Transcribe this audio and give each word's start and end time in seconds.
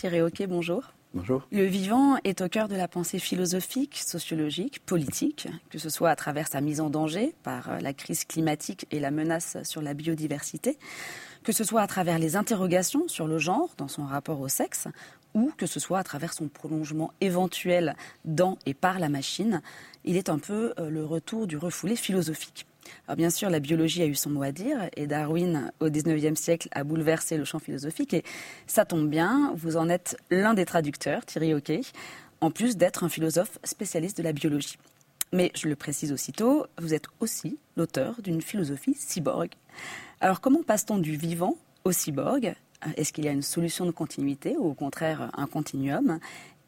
Thierry 0.00 0.22
Hockey, 0.22 0.46
bonjour. 0.46 0.94
Bonjour. 1.12 1.46
Le 1.52 1.66
vivant 1.66 2.16
est 2.24 2.40
au 2.40 2.48
cœur 2.48 2.68
de 2.68 2.74
la 2.74 2.88
pensée 2.88 3.18
philosophique, 3.18 3.98
sociologique, 3.98 4.80
politique, 4.86 5.46
que 5.68 5.78
ce 5.78 5.90
soit 5.90 6.08
à 6.08 6.16
travers 6.16 6.48
sa 6.48 6.62
mise 6.62 6.80
en 6.80 6.88
danger 6.88 7.34
par 7.42 7.82
la 7.82 7.92
crise 7.92 8.24
climatique 8.24 8.86
et 8.90 8.98
la 8.98 9.10
menace 9.10 9.58
sur 9.62 9.82
la 9.82 9.92
biodiversité, 9.92 10.78
que 11.42 11.52
ce 11.52 11.64
soit 11.64 11.82
à 11.82 11.86
travers 11.86 12.18
les 12.18 12.34
interrogations 12.36 13.08
sur 13.08 13.26
le 13.26 13.36
genre 13.36 13.68
dans 13.76 13.88
son 13.88 14.06
rapport 14.06 14.40
au 14.40 14.48
sexe, 14.48 14.88
ou 15.34 15.52
que 15.58 15.66
ce 15.66 15.78
soit 15.78 15.98
à 15.98 16.02
travers 16.02 16.32
son 16.32 16.48
prolongement 16.48 17.12
éventuel 17.20 17.94
dans 18.24 18.56
et 18.64 18.72
par 18.72 19.00
la 19.00 19.10
machine, 19.10 19.60
il 20.06 20.16
est 20.16 20.30
un 20.30 20.38
peu 20.38 20.72
euh, 20.78 20.88
le 20.88 21.04
retour 21.04 21.46
du 21.46 21.58
refoulé 21.58 21.94
philosophique. 21.94 22.64
Bien 23.16 23.30
sûr, 23.30 23.50
la 23.50 23.60
biologie 23.60 24.02
a 24.02 24.06
eu 24.06 24.14
son 24.14 24.30
mot 24.30 24.42
à 24.42 24.52
dire 24.52 24.88
et 24.96 25.06
Darwin, 25.06 25.72
au 25.80 25.90
XIXe 25.90 26.38
siècle, 26.38 26.68
a 26.72 26.84
bouleversé 26.84 27.36
le 27.36 27.44
champ 27.44 27.58
philosophique. 27.58 28.14
Et 28.14 28.24
ça 28.66 28.84
tombe 28.84 29.08
bien, 29.08 29.52
vous 29.56 29.76
en 29.76 29.88
êtes 29.88 30.16
l'un 30.30 30.54
des 30.54 30.64
traducteurs, 30.64 31.24
Thierry 31.26 31.54
Hockey, 31.54 31.80
en 32.40 32.50
plus 32.50 32.76
d'être 32.76 33.04
un 33.04 33.08
philosophe 33.08 33.58
spécialiste 33.64 34.18
de 34.18 34.22
la 34.22 34.32
biologie. 34.32 34.78
Mais 35.32 35.52
je 35.54 35.68
le 35.68 35.76
précise 35.76 36.12
aussitôt, 36.12 36.66
vous 36.78 36.94
êtes 36.94 37.06
aussi 37.20 37.58
l'auteur 37.76 38.20
d'une 38.22 38.42
philosophie 38.42 38.94
cyborg. 38.94 39.50
Alors 40.20 40.40
comment 40.40 40.62
passe-t-on 40.62 40.98
du 40.98 41.16
vivant 41.16 41.56
au 41.84 41.92
cyborg? 41.92 42.54
Est-ce 42.96 43.12
qu'il 43.12 43.24
y 43.24 43.28
a 43.28 43.32
une 43.32 43.42
solution 43.42 43.86
de 43.86 43.90
continuité 43.90 44.56
ou 44.58 44.70
au 44.70 44.74
contraire 44.74 45.30
un 45.36 45.46
continuum? 45.46 46.18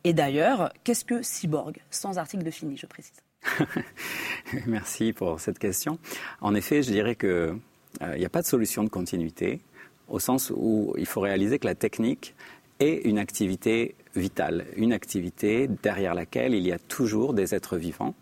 Et 0.04 0.12
d'ailleurs, 0.12 0.72
qu'est-ce 0.84 1.04
que 1.04 1.22
cyborg? 1.22 1.78
Sans 1.90 2.18
article 2.18 2.44
de 2.44 2.50
fini, 2.50 2.76
je 2.76 2.86
précise. 2.86 3.22
Merci 4.66 5.12
pour 5.12 5.40
cette 5.40 5.58
question. 5.58 5.98
En 6.40 6.54
effet, 6.54 6.82
je 6.82 6.90
dirais 6.90 7.16
qu'il 7.16 7.28
euh, 7.28 8.16
n'y 8.16 8.24
a 8.24 8.28
pas 8.28 8.42
de 8.42 8.46
solution 8.46 8.84
de 8.84 8.88
continuité, 8.88 9.60
au 10.08 10.18
sens 10.18 10.52
où 10.54 10.94
il 10.98 11.06
faut 11.06 11.20
réaliser 11.20 11.58
que 11.58 11.66
la 11.66 11.74
technique 11.74 12.34
est 12.80 13.02
une 13.04 13.18
activité 13.18 13.94
vitale, 14.16 14.66
une 14.76 14.92
activité 14.92 15.68
derrière 15.82 16.14
laquelle 16.14 16.54
il 16.54 16.66
y 16.66 16.72
a 16.72 16.78
toujours 16.78 17.34
des 17.34 17.54
êtres 17.54 17.76
vivants. 17.76 18.14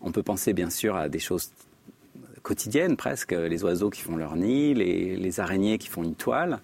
On 0.00 0.12
peut 0.12 0.22
penser 0.22 0.52
bien 0.52 0.70
sûr 0.70 0.96
à 0.96 1.08
des 1.08 1.18
choses 1.18 1.50
quotidiennes 2.42 2.96
presque, 2.96 3.32
les 3.32 3.62
oiseaux 3.64 3.90
qui 3.90 4.00
font 4.02 4.16
leur 4.16 4.36
nid, 4.36 4.74
les 4.74 5.40
araignées 5.40 5.78
qui 5.78 5.88
font 5.88 6.02
une 6.02 6.16
toile. 6.16 6.60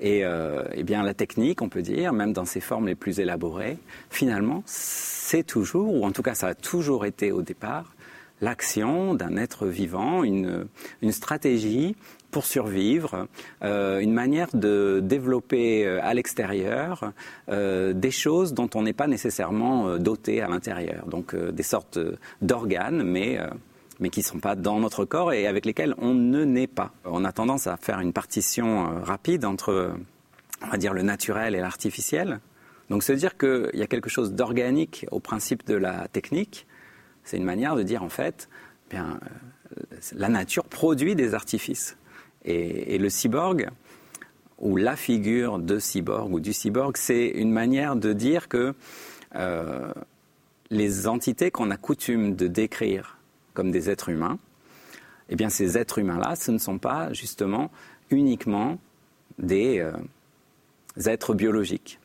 Et, 0.00 0.24
euh, 0.24 0.64
eh 0.74 0.82
bien, 0.82 1.02
la 1.02 1.14
technique, 1.14 1.62
on 1.62 1.68
peut 1.68 1.82
dire, 1.82 2.12
même 2.12 2.32
dans 2.32 2.44
ses 2.44 2.60
formes 2.60 2.86
les 2.86 2.94
plus 2.94 3.20
élaborées, 3.20 3.78
finalement, 4.10 4.62
c'est 4.66 5.44
toujours, 5.44 5.94
ou 5.94 6.04
en 6.04 6.12
tout 6.12 6.22
cas 6.22 6.34
ça 6.34 6.48
a 6.48 6.54
toujours 6.54 7.06
été 7.06 7.32
au 7.32 7.42
départ, 7.42 7.94
l'action 8.40 9.14
d'un 9.14 9.36
être 9.36 9.66
vivant, 9.66 10.24
une, 10.24 10.66
une, 11.02 11.12
stratégie 11.12 11.96
pour 12.30 12.46
survivre, 12.46 13.28
euh, 13.62 14.00
une 14.00 14.12
manière 14.12 14.48
de 14.54 15.00
développer 15.02 15.86
euh, 15.86 16.00
à 16.02 16.14
l'extérieur 16.14 17.12
euh, 17.48 17.92
des 17.92 18.10
choses 18.10 18.52
dont 18.54 18.68
on 18.74 18.82
n'est 18.82 18.92
pas 18.92 19.06
nécessairement 19.06 19.88
euh, 19.88 19.98
doté 19.98 20.42
à 20.42 20.48
l'intérieur. 20.48 21.06
Donc 21.06 21.34
des 21.36 21.62
sortes 21.62 21.98
d'organes, 22.42 23.02
mais 23.02 23.38
mais 24.00 24.10
qui 24.10 24.20
ne 24.20 24.24
sont 24.24 24.40
pas 24.40 24.56
dans 24.56 24.80
notre 24.80 25.04
corps 25.04 25.32
et 25.32 25.46
avec 25.46 25.66
lesquels 25.66 25.94
on 25.98 26.14
ne 26.14 26.44
naît 26.44 26.66
pas. 26.66 26.92
On 27.04 27.24
a 27.24 27.32
tendance 27.32 27.66
à 27.66 27.76
faire 27.76 28.00
une 28.00 28.12
partition 28.12 28.86
euh, 28.86 29.02
rapide 29.02 29.44
entre, 29.44 29.94
on 30.62 30.66
va 30.68 30.76
dire, 30.76 30.94
le 30.94 31.02
naturel 31.02 31.54
et 31.54 31.60
l'artificiel. 31.60 32.40
Donc 32.90 33.02
se 33.02 33.12
dire 33.12 33.36
qu'il 33.36 33.70
y 33.74 33.82
a 33.82 33.86
quelque 33.86 34.10
chose 34.10 34.32
d'organique 34.34 35.06
au 35.10 35.20
principe 35.20 35.66
de 35.66 35.74
la 35.74 36.08
technique, 36.08 36.66
c'est 37.24 37.36
une 37.36 37.44
manière 37.44 37.76
de 37.76 37.82
dire 37.82 38.02
en 38.02 38.08
fait, 38.08 38.48
eh 38.86 38.96
bien, 38.96 39.18
euh, 39.22 39.84
la 40.12 40.28
nature 40.28 40.64
produit 40.64 41.14
des 41.14 41.34
artifices. 41.34 41.96
Et, 42.46 42.98
le 42.98 43.08
cyborg, 43.08 43.70
ou 44.58 44.76
la 44.76 44.96
figure 44.96 45.58
de 45.58 45.78
cyborg 45.78 46.30
ou 46.30 46.40
du 46.40 46.52
cyborg, 46.52 46.98
c'est 46.98 47.28
une 47.28 47.50
manière 47.50 47.96
de 47.96 48.12
dire 48.12 48.48
que 48.48 48.74
euh, 49.34 49.92
les 50.68 51.08
entités 51.08 51.50
qu'on 51.50 51.70
a 51.70 51.78
coutume 51.78 52.36
de 52.36 52.46
décrire 52.46 53.18
comme 53.54 53.70
des 53.70 53.88
êtres 53.88 54.10
humains, 54.10 54.38
eh 55.30 55.36
bien 55.36 55.48
ces 55.48 55.78
êtres 55.78 55.98
humains-là, 55.98 56.36
ce 56.36 56.50
ne 56.50 56.58
sont 56.58 56.78
pas 56.78 57.12
justement 57.12 57.70
uniquement 58.10 58.78
des 59.38 59.78
euh, 59.78 59.92
êtres 61.06 61.34
biologiques. 61.34 61.98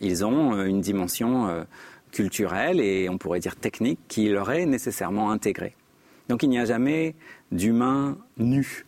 Ils 0.00 0.24
ont 0.24 0.54
euh, 0.54 0.64
une 0.64 0.80
dimension 0.80 1.48
euh, 1.48 1.64
culturelle 2.12 2.80
et 2.80 3.08
on 3.08 3.18
pourrait 3.18 3.40
dire 3.40 3.56
technique 3.56 3.98
qui 4.08 4.28
leur 4.28 4.50
est 4.50 4.66
nécessairement 4.66 5.30
intégrée. 5.30 5.74
Donc 6.28 6.42
il 6.42 6.48
n'y 6.48 6.58
a 6.58 6.64
jamais 6.64 7.16
d'humain 7.50 8.16
nu, 8.36 8.84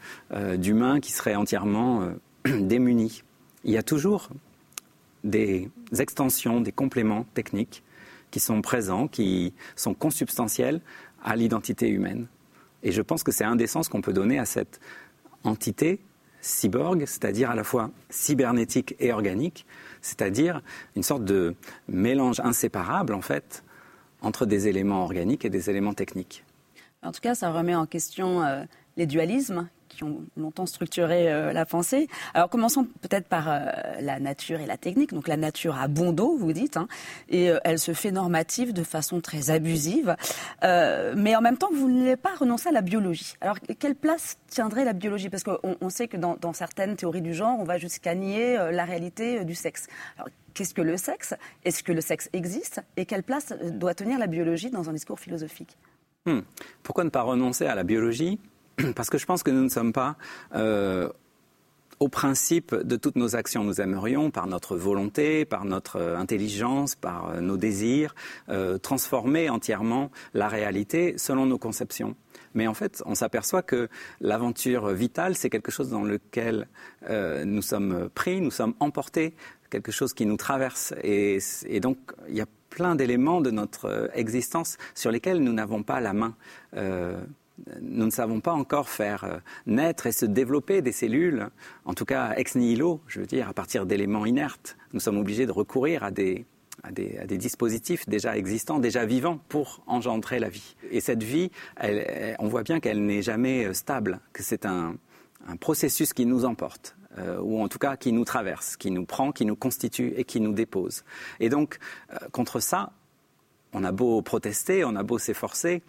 d'humain 0.57 1.01
qui 1.01 1.11
serait 1.11 1.35
entièrement 1.35 2.09
démuni. 2.45 3.25
Il 3.65 3.73
y 3.73 3.77
a 3.77 3.83
toujours 3.83 4.29
des 5.25 5.69
extensions, 5.99 6.61
des 6.61 6.71
compléments 6.71 7.27
techniques 7.35 7.83
qui 8.31 8.41
sont 8.41 8.63
présents, 8.63 9.09
qui 9.09 9.55
sont 9.77 9.95
consubstantiels 9.95 10.81
à 11.23 11.37
l'identité 11.37 11.89
humaine. 11.89 12.27
Et 12.83 12.93
je 12.93 13.03
pense 13.03 13.23
que 13.23 13.33
c'est 13.33 13.45
un 13.45 13.57
des 13.57 13.67
sens 13.67 13.89
qu'on 13.89 14.01
peut 14.01 14.13
donner 14.13 14.39
à 14.39 14.45
cette 14.45 14.81
entité 15.45 16.01
cyborg, 16.41 17.05
c'est-à-dire 17.07 17.51
à 17.51 17.55
la 17.55 17.65
fois 17.65 17.91
cybernétique 18.11 18.97
et 18.99 19.13
organique, 19.13 19.65
c'est-à-dire 20.01 20.61
une 20.97 21.03
sorte 21.03 21.25
de 21.25 21.55
mélange 21.89 22.41
inséparable 22.41 23.15
en 23.15 23.23
fait 23.23 23.65
entre 24.21 24.47
des 24.47 24.69
éléments 24.69 25.05
organiques 25.05 25.45
et 25.45 25.51
des 25.51 25.71
éléments 25.71 25.95
techniques. 25.95 26.45
En 27.03 27.13
tout 27.13 27.21
cas, 27.21 27.35
ça 27.35 27.51
remet 27.51 27.75
en 27.75 27.87
question 27.87 28.43
euh, 28.43 28.65
les 28.97 29.07
dualismes 29.07 29.69
qui 29.95 30.05
ont 30.05 30.23
longtemps 30.37 30.67
structuré 30.67 31.33
euh, 31.33 31.53
la 31.53 31.67
pensée. 31.67 32.09
Alors 32.35 32.49
commençons 32.49 32.85
peut-être 33.01 33.29
par 33.29 33.49
euh, 33.49 33.61
la 34.01 34.19
nature 34.21 34.61
et 34.61 34.67
la 34.67 34.77
technique. 34.77 35.13
Donc 35.13 35.29
la 35.29 35.37
nature 35.37 35.79
a 35.79 35.89
bon 35.89 36.13
dos, 36.13 36.37
vous 36.37 36.53
dites, 36.53 36.77
hein, 36.77 36.89
et 37.29 37.51
euh, 37.51 37.59
elle 37.65 37.79
se 37.79 37.93
fait 37.93 38.11
normative 38.11 38.73
de 38.73 38.83
façon 38.83 39.21
très 39.21 39.51
abusive. 39.51 40.17
mais 40.63 41.37
en 41.37 41.41
même 41.41 41.57
temps, 41.57 41.71
vous 41.73 41.89
ne 41.89 42.01
voulez 42.01 42.17
pas 42.17 42.35
renoncer 42.35 42.69
à 42.69 42.73
la 42.73 42.83
biologie. 42.83 43.35
Alors 43.41 43.59
quelle 43.79 43.95
place 43.95 44.39
tiendrait 44.49 44.85
la 44.85 44.93
biologie? 44.93 45.29
Parce 45.29 45.45
qu'on 45.45 45.91
sait 45.91 46.09
que 46.09 46.17
dans, 46.17 46.53
certaines 46.53 46.97
théories 46.97 47.23
du 47.23 47.35
genre, 47.35 47.59
on 47.59 47.65
va 47.65 47.79
jusqu'à 47.79 48.15
nier 48.15 48.57
la 48.71 48.85
réalité 48.85 49.45
du 49.45 49.55
sexe. 49.55 49.87
Alors, 50.17 50.29
Qu'est-ce 50.55 50.75
que 50.75 50.83
le 50.83 50.99
sexe? 50.99 51.35
Est-ce 51.65 51.83
que 51.83 51.93
le 51.93 52.03
sexe 52.03 52.29
existe? 52.35 52.83
Et 52.99 53.07
quelle 53.07 53.23
place 53.23 53.55
doit 53.73 53.95
tenir 53.95 54.19
la 54.19 54.27
biologie 54.27 54.69
dans 54.71 54.91
un 54.91 54.93
discours 54.93 55.19
philosophique? 55.19 55.79
Hmm. 56.27 56.41
Pourquoi 56.83 57.05
ne 57.05 57.11
pas 57.11 57.23
renoncer 57.23 57.67
à 57.67 57.75
la 57.75 57.85
biologie 57.85 58.39
parce 58.95 59.11
que 59.11 59.19
je 59.19 59.27
pense 59.27 59.43
que 59.43 59.51
nous 59.51 59.63
ne 59.63 59.69
sommes 59.69 59.93
pas 59.93 60.17
euh, 60.55 61.09
au 62.01 62.09
principe 62.09 62.75
de 62.75 62.97
toutes 62.97 63.17
nos 63.17 63.37
actions. 63.37 63.65
Nous 63.65 63.81
aimerions, 63.81 64.31
par 64.31 64.47
notre 64.47 64.77
volonté, 64.77 65.45
par 65.45 65.65
notre 65.65 65.97
euh, 65.97 66.17
intelligence, 66.17 66.95
par 66.95 67.31
euh, 67.31 67.41
nos 67.41 67.57
désirs, 67.57 68.15
transformer 68.83 69.49
entièrement 69.51 70.11
la 70.35 70.49
réalité 70.49 71.15
selon 71.17 71.47
nos 71.47 71.59
conceptions. 71.59 72.17
Mais 72.55 72.67
en 72.67 72.75
fait, 72.75 73.03
on 73.07 73.15
s'aperçoit 73.15 73.63
que 73.63 73.89
l'aventure 74.21 74.89
vitale, 74.89 75.37
c'est 75.37 75.49
quelque 75.49 75.71
chose 75.71 75.89
dans 75.89 76.03
lequel 76.03 76.69
nous 77.09 77.63
sommes 77.63 78.11
pris, 78.15 78.43
nous 78.43 78.51
sommes 78.51 78.75
emportés, 78.79 79.35
quelque 79.71 79.91
chose 79.91 80.13
qui 80.13 80.27
nous 80.27 80.37
traverse. 80.37 80.93
Et, 81.03 81.39
et 81.67 81.81
donc, 81.81 81.97
il 82.29 82.37
y 82.37 82.43
a 82.43 82.47
plein 82.69 82.95
d'éléments 82.95 83.41
de 83.41 83.51
notre 83.51 84.11
existence 84.15 84.77
sur 84.95 85.11
lesquels 85.11 85.43
nous 85.43 85.53
n'avons 85.53 85.83
pas 85.83 86.01
la 86.01 86.13
main 86.13 86.35
nous 87.81 88.07
ne 88.07 88.11
savons 88.11 88.41
pas 88.41 88.53
encore 88.53 88.89
faire 88.89 89.25
euh, 89.25 89.39
naître 89.67 90.07
et 90.07 90.13
se 90.13 90.27
développer 90.27 90.83
des 90.83 90.93
cellules, 90.93 91.49
en 91.85 91.95
tout 91.95 92.05
cas 92.05 92.35
ex 92.37 92.57
nihilo, 92.57 93.01
je 93.07 93.21
veux 93.21 93.27
dire, 93.27 93.49
à 93.49 93.53
partir 93.53 93.87
d'éléments 93.87 94.27
inertes. 94.27 94.77
Nous 94.93 95.01
sommes 95.01 95.19
obligés 95.19 95.47
de 95.47 95.53
recourir 95.53 96.03
à 96.03 96.11
des, 96.11 96.45
dispositifs 97.39 98.09
déjà 98.09 98.37
existants, 98.37 98.79
déjà 98.79 99.05
vivants, 99.05 99.39
pour 99.49 99.83
engendrer 99.87 100.39
la 100.39 100.49
vie. 100.49 100.77
Et 100.91 101.01
cette 101.01 101.23
vie, 101.23 101.51
on 102.39 102.49
voit 102.49 102.63
bien 102.63 102.81
qu'elle 102.81 103.05
n'est 103.05 103.23
jamais 103.23 103.67
euh, 103.67 103.75
stable, 103.75 104.21
que 104.33 104.43
c'est 104.43 104.67
un, 104.67 104.97
processus 105.59 106.13
qui 106.13 106.25
nous 106.25 106.45
emporte. 106.45 106.97
Euh, 107.19 107.39
ou 107.41 107.61
en 107.61 107.69
tout 107.69 107.79
cas 107.79 107.97
qui 107.97 108.11
nous 108.13 108.25
traverse, 108.25 108.77
qui 108.77 108.91
nous 108.91 109.05
prend, 109.05 109.33
qui 109.33 109.45
nous 109.45 109.57
constitue 109.57 110.15
et 110.17 110.25
qui 110.25 110.41
nous 110.41 110.53
dépose. 110.53 111.05
Et 111.41 111.51
donc, 111.51 111.79
contre 112.31 112.59
ça, 112.59 112.93
on 113.75 113.85
a 113.85 113.93
beau 113.93 114.23
protester, 114.23 114.85
on 114.85 114.97
a 114.97 115.03
beau 115.03 115.19
s'efforcer, 115.19 115.83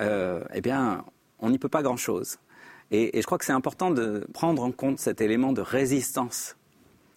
eh 0.00 0.60
bien, 0.62 1.04
on 1.40 1.50
n'y 1.50 1.58
peut 1.58 1.68
pas 1.68 1.82
grand-chose. 1.82 2.38
Et, 2.90 3.10
je 3.14 3.26
crois 3.26 3.38
que 3.38 3.44
c'est 3.44 3.52
important 3.52 3.90
de 3.90 4.26
prendre 4.32 4.62
en 4.62 4.72
compte 4.72 4.98
cet 4.98 5.20
élément 5.20 5.52
de 5.52 5.60
résistance, 5.60 6.56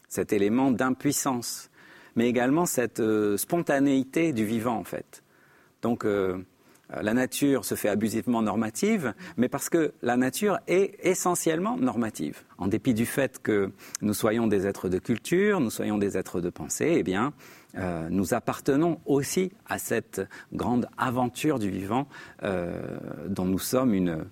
cet 0.07 0.33
élément 0.33 0.71
d'impuissance, 0.71 1.69
mais 2.15 2.27
également 2.27 2.65
cette 2.65 2.99
euh, 2.99 3.37
spontanéité 3.37 4.33
du 4.33 4.45
vivant, 4.45 4.77
en 4.77 4.83
fait. 4.83 5.23
Donc, 5.81 6.05
euh, 6.05 6.37
la 7.01 7.13
nature 7.13 7.65
se 7.65 7.73
fait 7.73 7.89
abusivement 7.89 8.43
normative, 8.43 9.13
mais 9.37 9.49
parce 9.49 9.69
que 9.69 9.93
la 10.03 10.15
nature 10.15 10.59
est 10.67 10.95
essentiellement 11.01 11.75
normative. 11.77 12.43
En 12.59 12.67
dépit 12.67 12.93
du 12.93 13.07
fait 13.07 13.41
que 13.41 13.71
nous 14.01 14.13
soyons 14.13 14.45
des 14.45 14.67
êtres 14.67 14.89
de 14.89 14.99
culture, 14.99 15.59
nous 15.59 15.71
soyons 15.71 15.97
des 15.97 16.17
êtres 16.17 16.39
de 16.39 16.51
pensée, 16.51 16.95
eh 16.97 17.03
bien, 17.03 17.33
euh, 17.77 18.07
nous 18.09 18.33
appartenons 18.33 18.99
aussi 19.05 19.51
à 19.67 19.79
cette 19.79 20.21
grande 20.53 20.87
aventure 20.97 21.59
du 21.59 21.69
vivant 21.69 22.07
euh, 22.43 22.97
dont 23.27 23.45
nous 23.45 23.59
sommes 23.59 23.93
une, 23.93 24.25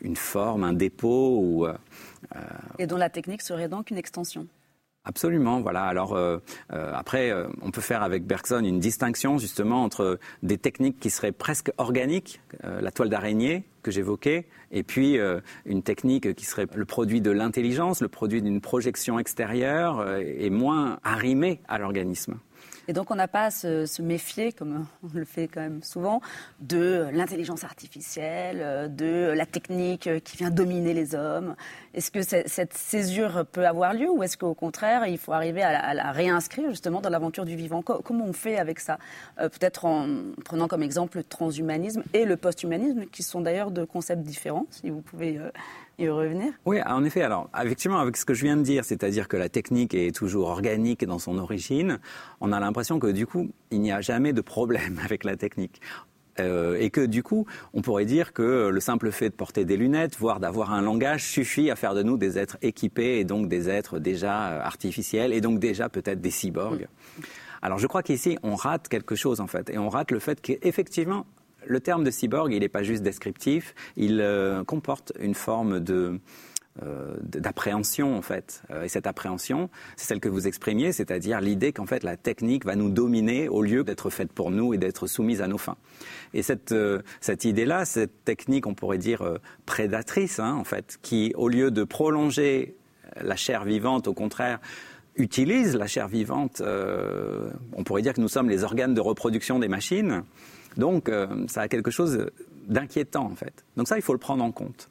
une, 0.00 0.16
forme, 0.16 0.64
un 0.64 0.72
dépôt. 0.72 1.38
Ou, 1.40 1.66
euh, 1.66 1.74
Et 2.78 2.86
dont 2.86 2.96
la 2.96 3.10
technique 3.10 3.42
serait 3.42 3.68
donc 3.68 3.90
une 3.90 3.98
extension 3.98 4.46
Absolument, 5.06 5.60
voilà. 5.60 5.84
Alors 5.84 6.14
euh, 6.14 6.38
euh, 6.72 6.92
après, 6.94 7.30
euh, 7.30 7.46
on 7.60 7.70
peut 7.70 7.82
faire 7.82 8.02
avec 8.02 8.24
Bergson 8.24 8.64
une 8.64 8.80
distinction 8.80 9.36
justement 9.36 9.84
entre 9.84 10.18
des 10.42 10.56
techniques 10.56 10.98
qui 10.98 11.10
seraient 11.10 11.32
presque 11.32 11.70
organiques, 11.76 12.40
la 12.62 12.90
toile 12.90 13.10
d'araignée 13.10 13.64
que 13.82 13.90
j'évoquais, 13.90 14.46
et 14.70 14.82
puis 14.82 15.18
une 15.66 15.82
technique 15.82 16.34
qui 16.34 16.46
serait 16.46 16.66
le 16.74 16.84
produit 16.86 17.20
de 17.20 17.30
l'intelligence, 17.30 18.00
le 18.00 18.08
produit 18.08 18.40
d'une 18.40 18.62
projection 18.62 19.18
extérieure 19.18 20.18
et 20.18 20.48
moins 20.48 20.98
arrimée 21.04 21.60
à 21.68 21.78
l'organisme. 21.78 22.38
Et 22.88 22.92
donc 22.92 23.10
on 23.10 23.14
n'a 23.14 23.28
pas 23.28 23.44
à 23.44 23.50
se, 23.50 24.02
méfier, 24.02 24.52
comme 24.52 24.86
on 25.02 25.18
le 25.18 25.24
fait 25.24 25.48
quand 25.48 25.60
même 25.60 25.82
souvent, 25.82 26.20
de 26.60 27.08
l'intelligence 27.12 27.64
artificielle, 27.64 28.94
de 28.94 29.32
la 29.34 29.46
technique 29.46 30.08
qui 30.24 30.36
vient 30.36 30.50
dominer 30.50 30.94
les 30.94 31.14
hommes. 31.14 31.54
Est-ce 31.94 32.10
que 32.10 32.22
cette 32.22 32.74
césure 32.74 33.46
peut 33.50 33.66
avoir 33.66 33.94
lieu 33.94 34.10
ou 34.10 34.22
est-ce 34.22 34.36
qu'au 34.36 34.54
contraire, 34.54 35.06
il 35.06 35.18
faut 35.18 35.32
arriver 35.32 35.62
à 35.62 35.94
la, 35.94 36.12
réinscrire 36.12 36.68
justement 36.70 37.00
dans 37.00 37.10
l'aventure 37.10 37.44
du 37.44 37.56
vivant? 37.56 37.82
Comment 37.82 38.24
on 38.24 38.32
fait 38.32 38.58
avec 38.58 38.80
ça? 38.80 38.98
Euh, 39.38 39.48
Peut-être 39.48 39.84
en 39.84 40.08
prenant 40.44 40.68
comme 40.68 40.82
exemple 40.82 41.18
le 41.18 41.24
transhumanisme 41.24 42.02
et 42.12 42.24
le 42.24 42.36
posthumanisme, 42.36 43.06
qui 43.06 43.22
sont 43.22 43.40
d'ailleurs 43.40 43.70
deux 43.70 43.86
concepts 43.86 44.22
différents, 44.22 44.66
si 44.70 44.90
vous 44.90 45.00
pouvez 45.00 45.38
euh, 45.38 45.50
y 45.98 46.08
revenir 46.08 46.52
Oui, 46.64 46.78
en 46.84 47.04
effet. 47.04 47.22
Alors, 47.22 47.48
effectivement, 47.62 47.98
avec 47.98 48.16
ce 48.16 48.24
que 48.24 48.34
je 48.34 48.44
viens 48.44 48.56
de 48.56 48.62
dire, 48.62 48.84
c'est-à-dire 48.84 49.28
que 49.28 49.36
la 49.36 49.48
technique 49.48 49.94
est 49.94 50.14
toujours 50.14 50.48
organique 50.48 51.04
dans 51.04 51.18
son 51.18 51.38
origine, 51.38 51.98
on 52.40 52.52
a 52.52 52.60
l'impression 52.60 52.98
que 52.98 53.08
du 53.08 53.26
coup, 53.26 53.50
il 53.70 53.80
n'y 53.80 53.92
a 53.92 54.00
jamais 54.00 54.32
de 54.32 54.40
problème 54.40 55.00
avec 55.04 55.24
la 55.24 55.36
technique. 55.36 55.80
Euh, 56.40 56.76
et 56.80 56.90
que 56.90 57.00
du 57.00 57.22
coup, 57.22 57.46
on 57.74 57.82
pourrait 57.82 58.06
dire 58.06 58.32
que 58.32 58.68
le 58.68 58.80
simple 58.80 59.12
fait 59.12 59.30
de 59.30 59.34
porter 59.34 59.64
des 59.64 59.76
lunettes, 59.76 60.16
voire 60.18 60.40
d'avoir 60.40 60.72
un 60.72 60.82
langage, 60.82 61.24
suffit 61.24 61.70
à 61.70 61.76
faire 61.76 61.94
de 61.94 62.02
nous 62.02 62.16
des 62.16 62.38
êtres 62.38 62.58
équipés 62.60 63.18
et 63.20 63.24
donc 63.24 63.48
des 63.48 63.68
êtres 63.68 64.00
déjà 64.00 64.48
euh, 64.48 64.60
artificiels 64.60 65.32
et 65.32 65.40
donc 65.40 65.60
déjà 65.60 65.88
peut-être 65.88 66.20
des 66.20 66.32
cyborgs. 66.32 66.88
Alors 67.62 67.78
je 67.78 67.86
crois 67.86 68.02
qu'ici, 68.02 68.36
on 68.42 68.56
rate 68.56 68.88
quelque 68.88 69.14
chose 69.14 69.40
en 69.40 69.46
fait, 69.46 69.70
et 69.70 69.78
on 69.78 69.88
rate 69.88 70.10
le 70.10 70.18
fait 70.18 70.40
qu'effectivement, 70.40 71.24
le 71.66 71.80
terme 71.80 72.04
de 72.04 72.10
cyborg, 72.10 72.52
il 72.52 72.60
n'est 72.60 72.68
pas 72.68 72.82
juste 72.82 73.02
descriptif, 73.02 73.74
il 73.96 74.20
euh, 74.20 74.64
comporte 74.64 75.12
une 75.18 75.34
forme 75.34 75.80
de 75.80 76.20
euh, 76.82 77.14
d'appréhension 77.22 78.16
en 78.16 78.22
fait. 78.22 78.62
Euh, 78.70 78.82
et 78.82 78.88
cette 78.88 79.06
appréhension, 79.06 79.70
c'est 79.96 80.06
celle 80.08 80.18
que 80.18 80.28
vous 80.28 80.48
exprimiez, 80.48 80.90
c'est-à-dire 80.90 81.40
l'idée 81.40 81.72
qu'en 81.72 81.86
fait 81.86 82.02
la 82.02 82.16
technique 82.16 82.64
va 82.64 82.74
nous 82.74 82.90
dominer 82.90 83.48
au 83.48 83.62
lieu 83.62 83.84
d'être 83.84 84.10
faite 84.10 84.32
pour 84.32 84.50
nous 84.50 84.74
et 84.74 84.78
d'être 84.78 85.06
soumise 85.06 85.40
à 85.40 85.46
nos 85.46 85.58
fins. 85.58 85.76
Et 86.32 86.42
cette, 86.42 86.74
cette 87.20 87.44
idée-là, 87.44 87.84
cette 87.84 88.24
technique, 88.24 88.66
on 88.66 88.74
pourrait 88.74 88.98
dire 88.98 89.22
prédatrice, 89.66 90.40
hein, 90.40 90.54
en 90.54 90.64
fait, 90.64 90.98
qui 91.00 91.32
au 91.36 91.48
lieu 91.48 91.70
de 91.70 91.84
prolonger 91.84 92.74
la 93.20 93.36
chair 93.36 93.64
vivante, 93.64 94.08
au 94.08 94.14
contraire, 94.14 94.58
utilise 95.14 95.76
la 95.76 95.86
chair 95.86 96.08
vivante. 96.08 96.60
on 96.60 97.84
pourrait 97.84 98.02
dire 98.02 98.14
que 98.14 98.20
nous 98.20 98.26
sommes 98.26 98.50
les 98.50 98.64
organes 98.64 98.94
de 98.94 99.00
reproduction 99.00 99.60
des 99.60 99.68
machines. 99.68 100.24
Donc, 100.76 101.08
euh, 101.08 101.46
ça 101.48 101.62
a 101.62 101.68
quelque 101.68 101.90
chose 101.90 102.26
d'inquiétant, 102.66 103.24
en 103.24 103.34
fait. 103.34 103.64
Donc 103.76 103.88
ça, 103.88 103.96
il 103.96 104.02
faut 104.02 104.12
le 104.12 104.18
prendre 104.18 104.44
en 104.44 104.52
compte. 104.52 104.88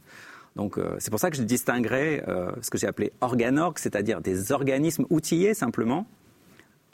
Donc, 0.55 0.77
euh, 0.77 0.95
c'est 0.99 1.09
pour 1.09 1.19
ça 1.19 1.31
que 1.31 1.37
je 1.37 1.43
distinguerai 1.43 2.23
euh, 2.27 2.51
ce 2.61 2.69
que 2.69 2.77
j'ai 2.77 2.87
appelé 2.87 3.11
organorgue, 3.21 3.79
c'est-à-dire 3.79 4.21
des 4.21 4.51
organismes 4.51 5.05
outillés 5.09 5.53
simplement, 5.53 6.05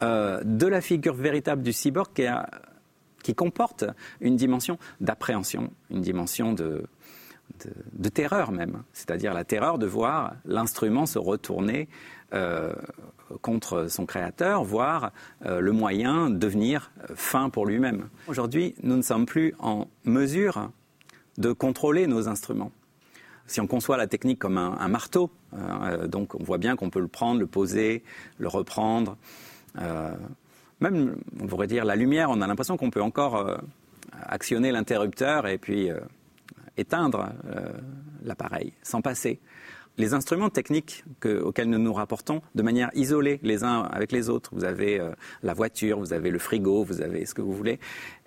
de 0.01 0.65
la 0.65 0.79
figure 0.79 1.13
véritable 1.13 1.61
du 1.61 1.73
cyborg 1.73 2.07
qui, 3.21 3.35
comporte 3.35 3.83
une 4.21 4.37
dimension 4.37 4.79
d'appréhension, 5.01 5.73
une 5.89 5.99
dimension 5.99 6.53
de, 6.53 6.85
de, 7.93 8.09
terreur 8.09 8.51
même, 8.51 8.83
c'est-à-dire 8.93 9.33
la 9.33 9.43
terreur 9.43 9.77
de 9.77 9.85
voir 9.85 10.33
l'instrument 10.45 11.05
se 11.05 11.19
retourner 11.19 11.87
contre 13.41 13.87
son 13.87 14.05
créateur, 14.05 14.63
voire 14.63 15.11
euh, 15.45 15.59
le 15.59 15.71
moyen 15.71 16.29
de 16.29 16.37
devenir 16.37 16.91
fin 17.15 17.49
pour 17.49 17.65
lui-même. 17.65 18.09
Aujourd'hui, 18.27 18.75
nous 18.83 18.97
ne 18.97 19.01
sommes 19.01 19.25
plus 19.25 19.53
en 19.59 19.87
mesure 20.05 20.71
de 21.37 21.51
contrôler 21.51 22.07
nos 22.07 22.27
instruments. 22.27 22.71
Si 23.47 23.61
on 23.61 23.67
conçoit 23.67 23.97
la 23.97 24.07
technique 24.07 24.39
comme 24.39 24.57
un, 24.57 24.87
marteau, 24.87 25.31
euh, 25.53 26.07
donc 26.07 26.35
on 26.35 26.43
voit 26.43 26.59
bien 26.59 26.75
qu'on 26.75 26.89
peut 26.89 26.99
le 26.99 27.07
prendre, 27.07 27.39
le 27.39 27.47
poser, 27.47 28.03
le 28.37 28.47
reprendre. 28.47 29.17
Euh, 29.79 30.11
même, 30.81 31.15
on 31.39 31.47
pourrait 31.47 31.67
dire, 31.67 31.83
la 31.83 31.95
lumière, 31.95 32.29
on 32.29 32.41
a 32.41 32.47
l'impression 32.47 32.77
qu'on 32.77 32.91
peut 32.91 33.01
encore 33.01 33.59
actionner 34.21 34.71
l'interrupteur 34.71 35.47
et 35.47 35.57
puis 35.57 35.89
éteindre 36.79 37.29
l'appareil 38.23 38.73
sans 38.83 39.01
passer 39.01 39.39
les 39.99 40.13
instruments 40.13 40.49
techniques 40.49 41.03
auxquels 41.25 41.69
nous 41.69 41.77
nous 41.77 41.93
rapportons 41.93 42.41
de 42.55 42.63
manière 42.63 42.89
isolée 42.95 43.39
les 43.43 43.63
uns 43.63 43.81
avec 43.81 44.11
les 44.11 44.29
autres, 44.29 44.49
vous 44.53 44.63
avez 44.63 44.99
euh, 44.99 45.11
la 45.43 45.53
voiture, 45.53 45.99
vous 45.99 46.13
avez 46.13 46.31
le 46.31 46.39
frigo, 46.39 46.83
vous 46.83 47.01
avez 47.01 47.25
ce 47.25 47.33
que 47.33 47.41
vous 47.41 47.53
voulez, 47.53 47.79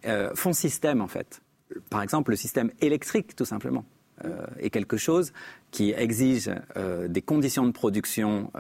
euh, 0.04 0.31
font 0.34 0.52
système 0.52 1.00
en 1.00 1.08
fait. 1.08 1.40
Par 1.88 2.02
exemple, 2.02 2.31
le 2.31 2.37
système 2.37 2.70
électrique, 2.81 3.34
tout 3.34 3.46
simplement, 3.46 3.87
euh, 4.26 4.46
est 4.58 4.69
quelque 4.69 4.99
chose 4.99 5.32
qui 5.70 5.93
exige 5.93 6.50
des 7.08 7.22
conditions 7.22 7.64
de 7.66 7.72
production 7.72 8.52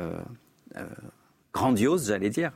grandioses, 1.52 2.08
j'allais 2.08 2.30
dire, 2.30 2.52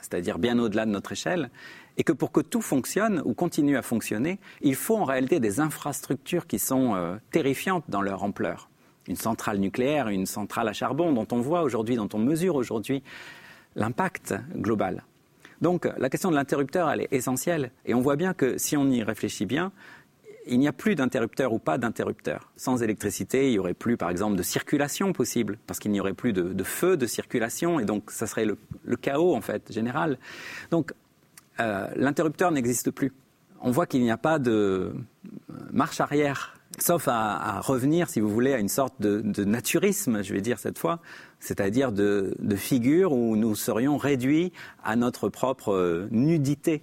c'est-à-dire 0.00 0.38
bien 0.38 0.58
au-delà 0.58 0.86
de 0.86 0.90
notre 0.90 1.12
échelle, 1.12 1.50
et 1.96 2.04
que 2.04 2.12
pour 2.12 2.32
que 2.32 2.40
tout 2.40 2.62
fonctionne 2.62 3.22
ou 3.24 3.34
continue 3.34 3.76
à 3.76 3.82
fonctionner, 3.82 4.38
il 4.60 4.74
faut 4.74 4.96
en 4.96 5.04
réalité 5.04 5.40
des 5.40 5.60
infrastructures 5.60 6.46
qui 6.46 6.58
sont 6.58 7.18
terrifiantes 7.30 7.84
dans 7.88 8.02
leur 8.02 8.22
ampleur 8.22 8.68
une 9.08 9.16
centrale 9.16 9.58
nucléaire, 9.58 10.08
une 10.08 10.26
centrale 10.26 10.68
à 10.68 10.72
charbon, 10.72 11.12
dont 11.12 11.26
on 11.32 11.40
voit 11.40 11.62
aujourd'hui, 11.62 11.96
dont 11.96 12.08
on 12.12 12.18
mesure 12.18 12.54
aujourd'hui 12.54 13.02
l'impact 13.76 14.34
global. 14.56 15.04
Donc 15.60 15.88
la 15.96 16.10
question 16.10 16.30
de 16.30 16.36
l'interrupteur, 16.36 16.90
elle 16.90 17.02
est 17.02 17.12
essentielle. 17.12 17.70
Et 17.86 17.94
on 17.94 18.00
voit 18.00 18.16
bien 18.16 18.34
que 18.34 18.58
si 18.58 18.76
on 18.76 18.88
y 18.90 19.02
réfléchit 19.02 19.46
bien, 19.46 19.72
il 20.46 20.58
n'y 20.58 20.68
a 20.68 20.72
plus 20.72 20.94
d'interrupteur 20.94 21.52
ou 21.52 21.58
pas 21.58 21.78
d'interrupteur. 21.78 22.52
Sans 22.56 22.82
électricité, 22.82 23.48
il 23.48 23.52
n'y 23.52 23.58
aurait 23.58 23.74
plus, 23.74 23.96
par 23.96 24.10
exemple, 24.10 24.36
de 24.36 24.42
circulation 24.42 25.12
possible, 25.12 25.58
parce 25.66 25.78
qu'il 25.78 25.90
n'y 25.90 26.00
aurait 26.00 26.12
plus 26.12 26.32
de, 26.32 26.64
feu 26.64 26.96
de 26.96 27.06
circulation, 27.06 27.80
et 27.80 27.84
donc 27.84 28.10
ça 28.10 28.26
serait 28.26 28.46
le, 28.46 28.96
chaos, 28.96 29.34
en 29.34 29.40
fait, 29.40 29.72
général. 29.72 30.18
Donc, 30.70 30.92
euh, 31.60 31.88
l'interrupteur 31.96 32.50
n'existe 32.50 32.90
plus. 32.90 33.12
On 33.60 33.70
voit 33.70 33.86
qu'il 33.86 34.02
n'y 34.02 34.10
a 34.10 34.16
pas 34.16 34.38
de 34.38 34.92
marche 35.72 36.00
arrière 36.00 36.54
sauf 36.78 37.08
à, 37.08 37.60
revenir, 37.60 38.08
si 38.08 38.20
vous 38.20 38.28
voulez, 38.28 38.52
à 38.52 38.58
une 38.58 38.68
sorte 38.68 39.00
de, 39.00 39.44
naturisme, 39.44 40.22
je 40.22 40.32
vais 40.32 40.40
dire 40.40 40.58
cette 40.58 40.78
fois, 40.78 41.00
c'est-à-dire 41.40 41.92
de, 41.92 42.34
figure 42.56 43.12
où 43.12 43.36
nous 43.36 43.54
serions 43.54 43.96
réduits 43.96 44.52
à 44.82 44.96
notre 44.96 45.28
propre 45.28 45.72
euh, 45.72 46.08
nudité. 46.10 46.82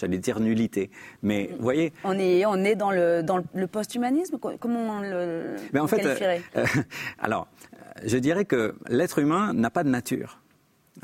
J'allais 0.00 0.18
dire 0.18 0.40
nullité. 0.40 0.90
Mais 1.22 1.50
vous 1.56 1.62
voyez. 1.62 1.92
On 2.04 2.18
est, 2.18 2.46
on 2.46 2.56
est 2.56 2.74
dans 2.74 2.90
le, 2.90 3.22
dans 3.22 3.42
le 3.52 3.66
post-humanisme 3.66 4.38
Comment 4.38 4.98
on 4.98 5.00
le, 5.02 5.56
Mais 5.74 5.80
en 5.80 5.86
fait, 5.86 6.04
euh, 6.06 6.66
alors, 7.18 7.48
je 8.04 8.16
dirais 8.16 8.46
que 8.46 8.74
l'être 8.88 9.18
humain 9.18 9.52
n'a 9.52 9.68
pas 9.68 9.84
de 9.84 9.90
nature. 9.90 10.40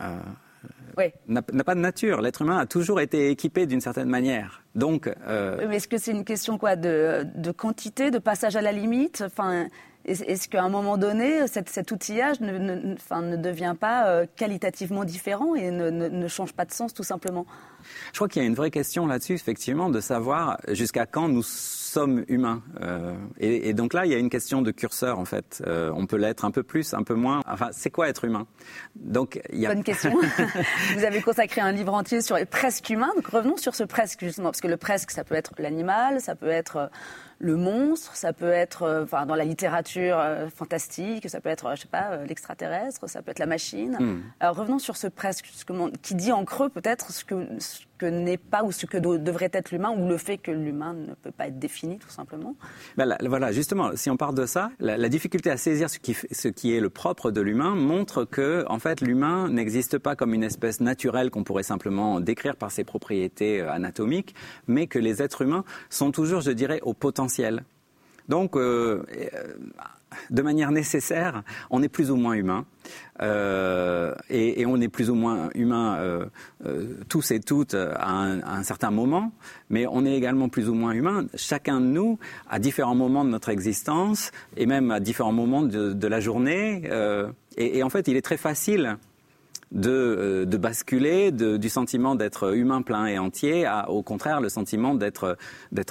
Euh, 0.00 0.16
n'a 1.28 1.42
pas 1.42 1.74
de 1.74 1.80
nature. 1.80 2.22
L'être 2.22 2.40
humain 2.40 2.56
a 2.56 2.64
toujours 2.64 3.00
été 3.00 3.30
équipé 3.30 3.66
d'une 3.66 3.82
certaine 3.82 4.08
manière. 4.08 4.62
Donc, 4.74 5.12
euh... 5.28 5.70
est-ce 5.70 5.88
que 5.88 5.98
c'est 5.98 6.12
une 6.12 6.24
question 6.24 6.56
quoi 6.56 6.76
de, 6.76 7.26
quantité, 7.54 8.10
de 8.10 8.18
passage 8.18 8.56
à 8.56 8.62
la 8.62 8.72
limite? 8.72 9.22
Enfin, 9.26 9.68
est-ce 10.06 10.48
qu'à 10.48 10.62
un 10.62 10.68
moment 10.68 10.96
donné, 10.96 11.46
cet, 11.48 11.90
outillage 11.90 12.40
ne, 12.40 12.58
ne, 12.58 13.36
devient 13.36 13.74
pas 13.78 14.06
euh, 14.06 14.26
qualitativement 14.36 15.04
différent 15.04 15.54
et 15.54 15.70
ne, 15.70 15.90
ne, 15.90 16.28
change 16.28 16.52
pas 16.52 16.64
de 16.64 16.72
sens 16.72 16.94
tout 16.94 17.02
simplement? 17.02 17.44
Je 18.12 18.18
crois 18.18 18.28
qu'il 18.28 18.42
y 18.42 18.44
a 18.44 18.48
une 18.48 18.54
vraie 18.54 18.70
question 18.70 19.06
là-dessus, 19.06 19.34
effectivement, 19.34 19.90
de 19.90 20.00
savoir 20.00 20.58
jusqu'à 20.68 21.06
quand 21.06 21.28
nous 21.28 21.42
sommes 21.42 22.24
humains. 22.28 22.62
Euh, 22.82 23.14
et, 23.38 23.72
donc 23.72 23.94
là, 23.94 24.04
il 24.04 24.12
y 24.12 24.14
a 24.14 24.18
une 24.18 24.28
question 24.28 24.62
de 24.62 24.70
curseur, 24.70 25.18
en 25.18 25.24
fait. 25.24 25.62
Euh, 25.66 25.90
on 25.94 26.06
peut 26.06 26.16
l'être 26.16 26.44
un 26.44 26.50
peu 26.50 26.62
plus, 26.62 26.92
un 26.94 27.02
peu 27.02 27.14
moins. 27.14 27.40
Enfin, 27.46 27.70
c'est 27.72 27.90
quoi 27.90 28.08
être 28.08 28.24
humain? 28.24 28.46
Donc, 28.96 29.40
il 29.52 29.60
y 29.60 29.66
a... 29.66 29.72
Bonne 29.72 29.84
question. 29.84 30.14
Vous 30.96 31.04
avez 31.04 31.22
consacré 31.22 31.60
un 31.60 31.72
livre 31.72 31.94
entier 31.94 32.20
sur 32.20 32.36
les 32.36 32.44
presque 32.44 32.90
humains. 32.90 33.12
Donc 33.16 33.26
revenons 33.28 33.56
sur 33.56 33.74
ce 33.74 33.84
presque, 33.84 34.24
justement, 34.24 34.48
parce 34.48 34.60
que 34.60 34.68
le 34.68 34.76
presque, 34.76 35.10
ça 35.10 35.24
peut 35.24 35.34
être 35.34 35.52
l'animal, 35.58 36.20
ça 36.20 36.34
peut 36.34 36.48
être 36.48 36.90
le 37.38 37.56
monstre, 37.56 38.16
ça 38.16 38.32
peut 38.32 38.50
être 38.50 38.82
euh, 38.82 39.04
enfin, 39.04 39.26
dans 39.26 39.34
la 39.34 39.44
littérature 39.44 40.18
euh, 40.18 40.48
fantastique, 40.48 41.28
ça 41.28 41.40
peut 41.40 41.50
être, 41.50 41.74
je 41.76 41.82
sais 41.82 41.88
pas, 41.88 42.12
euh, 42.12 42.26
l'extraterrestre, 42.26 43.08
ça 43.08 43.20
peut 43.22 43.30
être 43.30 43.38
la 43.38 43.46
machine. 43.46 43.96
Hmm. 44.00 44.22
Alors 44.40 44.56
revenons 44.56 44.78
sur 44.78 44.96
ce 44.96 45.06
presque, 45.06 45.50
qui 46.02 46.14
dit 46.14 46.32
en 46.32 46.44
creux 46.44 46.70
peut-être 46.70 47.12
ce 47.12 47.24
que, 47.24 47.46
ce 47.76 47.86
que 47.98 48.06
n'est 48.06 48.36
pas 48.36 48.62
ou 48.62 48.72
ce 48.72 48.86
que 48.86 48.98
devrait 48.98 49.50
être 49.52 49.70
l'humain, 49.70 49.90
ou 49.90 50.08
le 50.08 50.18
fait 50.18 50.38
que 50.38 50.50
l'humain 50.50 50.94
ne 50.94 51.14
peut 51.14 51.30
pas 51.30 51.48
être 51.48 51.58
défini 51.58 51.98
tout 51.98 52.10
simplement. 52.10 52.54
Ben 52.96 53.16
voilà, 53.26 53.52
justement, 53.52 53.92
si 53.94 54.10
on 54.10 54.16
part 54.16 54.32
de 54.32 54.46
ça, 54.46 54.70
la, 54.80 55.08
difficulté 55.08 55.50
à 55.50 55.56
saisir 55.56 55.88
ce 55.88 55.98
qui, 55.98 56.14
ce 56.14 56.48
qui 56.48 56.74
est 56.74 56.80
le 56.80 56.90
propre 56.90 57.30
de 57.30 57.40
l'humain 57.40 57.74
montre 57.74 58.24
que, 58.24 58.64
en 58.68 58.78
fait, 58.78 59.00
l'humain 59.00 59.48
n'existe 59.48 59.98
pas 59.98 60.16
comme 60.16 60.34
une 60.34 60.44
espèce 60.44 60.80
naturelle 60.80 61.30
qu'on 61.30 61.44
pourrait 61.44 61.62
simplement 61.62 62.20
décrire 62.20 62.56
par 62.56 62.70
ses 62.70 62.84
propriétés 62.84 63.60
anatomiques, 63.60 64.34
mais 64.66 64.86
que 64.86 64.98
les 64.98 65.22
êtres 65.22 65.42
humains 65.42 65.64
sont 65.90 66.10
toujours, 66.10 66.40
je 66.40 66.50
dirais, 66.50 66.80
au 66.82 66.94
potentiel 66.94 67.64
donc, 68.28 68.56
euh, 68.56 69.02
de 70.30 70.42
manière 70.42 70.70
nécessaire, 70.70 71.42
on 71.70 71.82
est 71.82 71.88
plus 71.88 72.10
ou 72.10 72.16
moins 72.16 72.34
humain. 72.34 72.64
Euh, 73.22 74.14
et, 74.30 74.64
on 74.66 74.80
est 74.80 74.88
plus 74.88 75.10
ou 75.10 75.14
moins 75.14 75.48
humain 75.54 75.96
euh, 75.96 76.26
euh, 76.66 76.94
tous 77.08 77.30
et 77.30 77.40
toutes 77.40 77.74
à 77.74 78.10
un, 78.10 78.62
certain 78.62 78.90
moment, 78.90 79.32
mais 79.70 79.86
on 79.86 80.04
est 80.04 80.14
également 80.14 80.48
plus 80.48 80.68
ou 80.68 80.74
moins 80.74 80.92
humain, 80.92 81.26
chacun 81.34 81.80
de 81.80 81.86
nous, 81.86 82.18
à 82.48 82.58
différents 82.58 82.94
moments 82.94 83.24
de 83.24 83.30
notre 83.30 83.48
existence, 83.48 84.30
et 84.56 84.66
même 84.66 84.90
à 84.90 85.00
différents 85.00 85.32
moments 85.32 85.62
de, 85.62 86.06
la 86.06 86.20
journée. 86.20 86.82
Et, 87.56 87.82
en 87.82 87.90
fait, 87.90 88.06
il 88.08 88.16
est 88.16 88.22
très 88.22 88.36
facile 88.36 88.96
de, 89.72 90.46
basculer 90.58 91.32
du 91.32 91.68
sentiment 91.68 92.14
d'être 92.14 92.54
humain 92.54 92.82
plein 92.82 93.06
et 93.06 93.18
entier 93.18 93.66
à, 93.66 93.90
au 93.90 94.02
contraire, 94.02 94.40
le 94.40 94.48
sentiment 94.48 94.94
d'être 94.94 95.36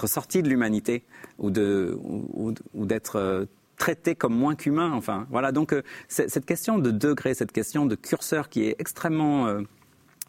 sorti 0.05 0.41
de 0.41 0.49
l'humanité 0.49 1.03
ou 1.39 1.49
d'être 1.51 3.47
traité 3.77 4.15
comme 4.15 4.35
moins 4.35 4.55
qu'humain. 4.55 4.91
Enfin, 4.93 5.27
voilà. 5.29 5.51
Donc, 5.51 5.73
euh, 5.73 5.81
cette 6.07 6.45
question 6.45 6.77
de 6.77 6.91
degré, 6.91 7.33
cette 7.33 7.51
question 7.51 7.85
de 7.85 7.95
curseur 7.95 8.49
qui 8.49 8.65
est 8.65 8.75
extrêmement 8.79 9.47
euh, 9.47 9.61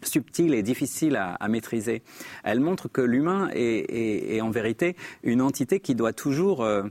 subtile 0.02 0.54
et 0.54 0.62
difficile 0.62 1.16
à, 1.16 1.48
maîtriser. 1.48 2.02
Elle 2.44 2.60
montre 2.60 2.88
que 2.88 3.00
l'humain 3.00 3.48
est, 3.52 4.40
en 4.40 4.50
vérité 4.50 4.94
une 5.22 5.40
entité 5.40 5.80
qui 5.80 5.94
doit 5.94 6.12
toujours 6.12 6.62
euh, 6.62 6.82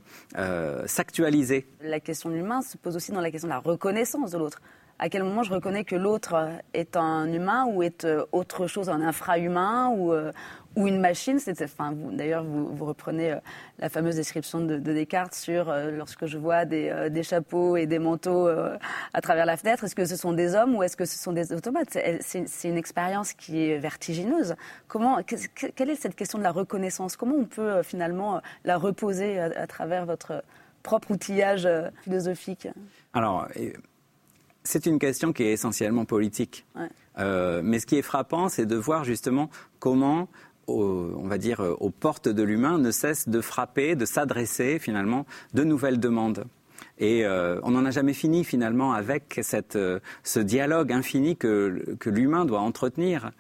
s'actualiser. 0.88 1.68
La 1.82 2.00
question 2.00 2.30
de 2.30 2.36
l'humain 2.36 2.62
se 2.62 2.78
pose 2.78 2.96
aussi 2.96 3.12
dans 3.12 3.22
la 3.22 3.30
question 3.30 3.48
de 3.48 3.54
la 3.54 3.60
reconnaissance 3.60 4.32
de 4.32 4.38
l'autre. 4.38 4.60
À 4.98 5.10
quel 5.10 5.24
moment 5.24 5.44
je 5.44 5.54
reconnais 5.54 5.84
que 5.84 5.96
l'autre 5.96 6.50
est 6.74 6.96
un 6.96 7.32
humain 7.32 7.66
ou 7.66 7.84
est 7.84 8.08
autre 8.32 8.68
chose, 8.68 8.90
un 8.90 9.02
infra-humain 9.02 9.90
ou, 9.90 10.14
ou 10.76 10.88
une 10.88 11.00
machine. 11.00 11.40
D'ailleurs, 12.12 12.44
vous, 12.44 12.86
reprenez 12.86 13.34
euh, 13.34 13.40
la 13.80 13.90
fameuse 13.90 14.16
description 14.16 14.60
de, 14.60 14.78
Descartes 14.78 15.34
sur 15.34 15.70
euh, 15.70 15.92
lorsque 15.92 16.26
je 16.26 16.38
vois 16.38 16.66
des, 16.66 16.90
euh, 16.90 17.24
chapeaux 17.24 17.78
et 17.78 17.88
des 17.88 18.00
manteaux 18.00 18.48
à 18.48 19.22
travers 19.22 19.46
la 19.46 19.58
fenêtre, 19.58 19.84
est-ce 19.84 19.96
que 19.96 20.06
ce 20.06 20.16
sont 20.16 20.34
des 20.34 20.54
hommes 20.54 20.76
ou 20.76 20.84
est-ce 20.84 20.98
que 20.98 21.06
ce 21.06 21.18
sont 21.18 21.32
des 21.32 21.54
automates? 21.54 21.98
C'est 22.22 22.70
une 22.70 22.78
expérience 22.78 23.34
qui 23.34 23.70
est 23.70 23.78
vertigineuse. 23.78 24.56
Comment, 24.88 25.20
quelle 25.24 25.90
est 25.90 25.96
cette 25.96 26.16
question 26.16 26.38
de 26.38 26.44
la 26.44 26.52
reconnaissance? 26.52 27.18
Comment 27.18 27.36
on 27.36 27.46
peut 27.46 27.82
finalement 27.82 28.42
la 28.64 28.78
reposer 28.78 29.40
à, 29.40 29.66
travers 29.66 30.06
votre 30.06 30.44
propre 30.84 31.12
outillage 31.12 31.68
philosophique? 32.04 32.68
Alors, 33.14 33.48
c'est 34.66 34.86
une 34.86 35.00
question 35.00 35.32
qui 35.32 35.44
est 35.44 35.54
essentiellement 35.54 36.06
politique. 36.06 36.66
mais 37.18 37.80
ce 37.80 37.86
qui 37.86 37.98
est 37.98 38.02
frappant, 38.02 38.50
c'est 38.50 38.66
de 38.66 38.76
voir 38.76 39.04
justement 39.04 39.50
comment 39.80 40.28
on 40.68 41.28
va 41.28 41.38
dire, 41.38 41.62
aux 41.80 41.92
portes 41.92 42.28
de 42.28 42.42
l'humain 42.42 42.80
ne 42.80 42.90
cesse 42.90 43.30
de 43.30 43.40
frapper, 43.40 43.96
de 43.96 44.06
s'adresser 44.06 44.80
finalement 44.80 45.28
de 45.54 45.64
nouvelles 45.64 46.00
demandes. 46.00 46.46
Et 46.98 47.26
euh, 47.26 47.60
on 47.64 47.72
n'en 47.72 47.86
a 47.86 47.92
jamais 47.92 48.14
fini 48.14 48.44
finalement 48.44 48.94
avec 48.94 49.40
cette, 49.44 49.76
euh, 49.76 50.00
ce 50.24 50.40
dialogue 50.40 50.94
infini 50.94 51.36
que, 51.36 51.96
que 52.00 52.10
l'humain 52.10 52.46
doit 52.46 52.62
entretenir, 52.62 53.32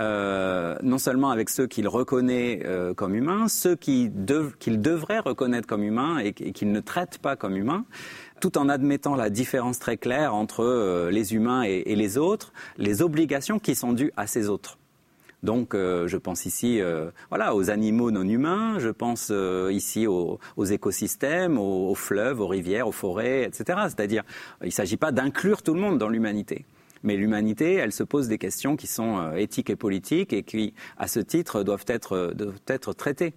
euh, 0.00 0.76
non 0.82 0.98
seulement 0.98 1.30
avec 1.30 1.48
ceux 1.48 1.68
qu'il 1.68 1.86
reconnaît 1.86 2.62
comme 2.96 3.14
humains, 3.14 3.48
ceux 3.48 3.76
qu'il 3.76 4.12
devrait 4.24 5.20
reconnaître 5.20 5.68
comme 5.68 5.84
humains 5.84 6.18
et, 6.18 6.32
qu'il 6.32 6.72
ne 6.72 6.80
traite 6.80 7.18
pas 7.18 7.36
comme 7.36 7.56
humains, 7.56 7.84
tout 8.44 8.58
en 8.58 8.68
admettant 8.68 9.14
la 9.14 9.30
différence 9.30 9.78
très 9.78 9.96
claire 9.96 10.34
entre 10.34 11.08
les 11.10 11.34
humains 11.34 11.62
et 11.62 11.96
les 11.96 12.18
autres, 12.18 12.52
les 12.76 13.00
obligations 13.00 13.58
qui 13.58 13.74
sont 13.74 13.94
dues 13.94 14.12
à 14.18 14.26
ces 14.26 14.50
autres. 14.50 14.76
Donc, 15.44 15.74
euh, 15.74 16.08
je 16.08 16.16
pense 16.16 16.46
ici, 16.46 16.80
euh, 16.80 17.10
aux 17.30 17.70
animaux 17.70 18.10
non 18.10 18.26
humains. 18.26 18.78
Je 18.78 18.88
pense 18.88 19.28
euh, 19.30 19.70
ici 19.72 20.06
aux, 20.06 20.38
écosystèmes, 20.58 21.58
aux, 21.58 21.94
fleuves, 21.94 22.40
aux 22.40 22.46
rivières, 22.46 22.88
aux 22.88 22.92
forêts, 22.92 23.44
etc. 23.44 23.78
C'est-à-dire, 23.84 24.24
il 24.62 24.66
ne 24.66 24.72
s'agit 24.72 24.96
pas 24.96 25.12
d'inclure 25.12 25.62
tout 25.62 25.74
le 25.74 25.80
monde 25.80 25.98
dans 25.98 26.08
l'humanité. 26.08 26.64
Mais 27.02 27.16
l'humanité, 27.16 27.74
elle 27.74 27.92
se 27.92 28.02
pose 28.02 28.28
des 28.28 28.38
questions 28.38 28.76
qui 28.76 28.86
sont 28.86 29.32
éthiques 29.36 29.68
et 29.68 29.76
politiques 29.76 30.32
et 30.32 30.42
qui, 30.42 30.72
à 30.96 31.06
ce 31.06 31.20
titre, 31.20 31.62
doivent 31.62 31.84
être 31.88 32.92
traitées. 32.94 33.34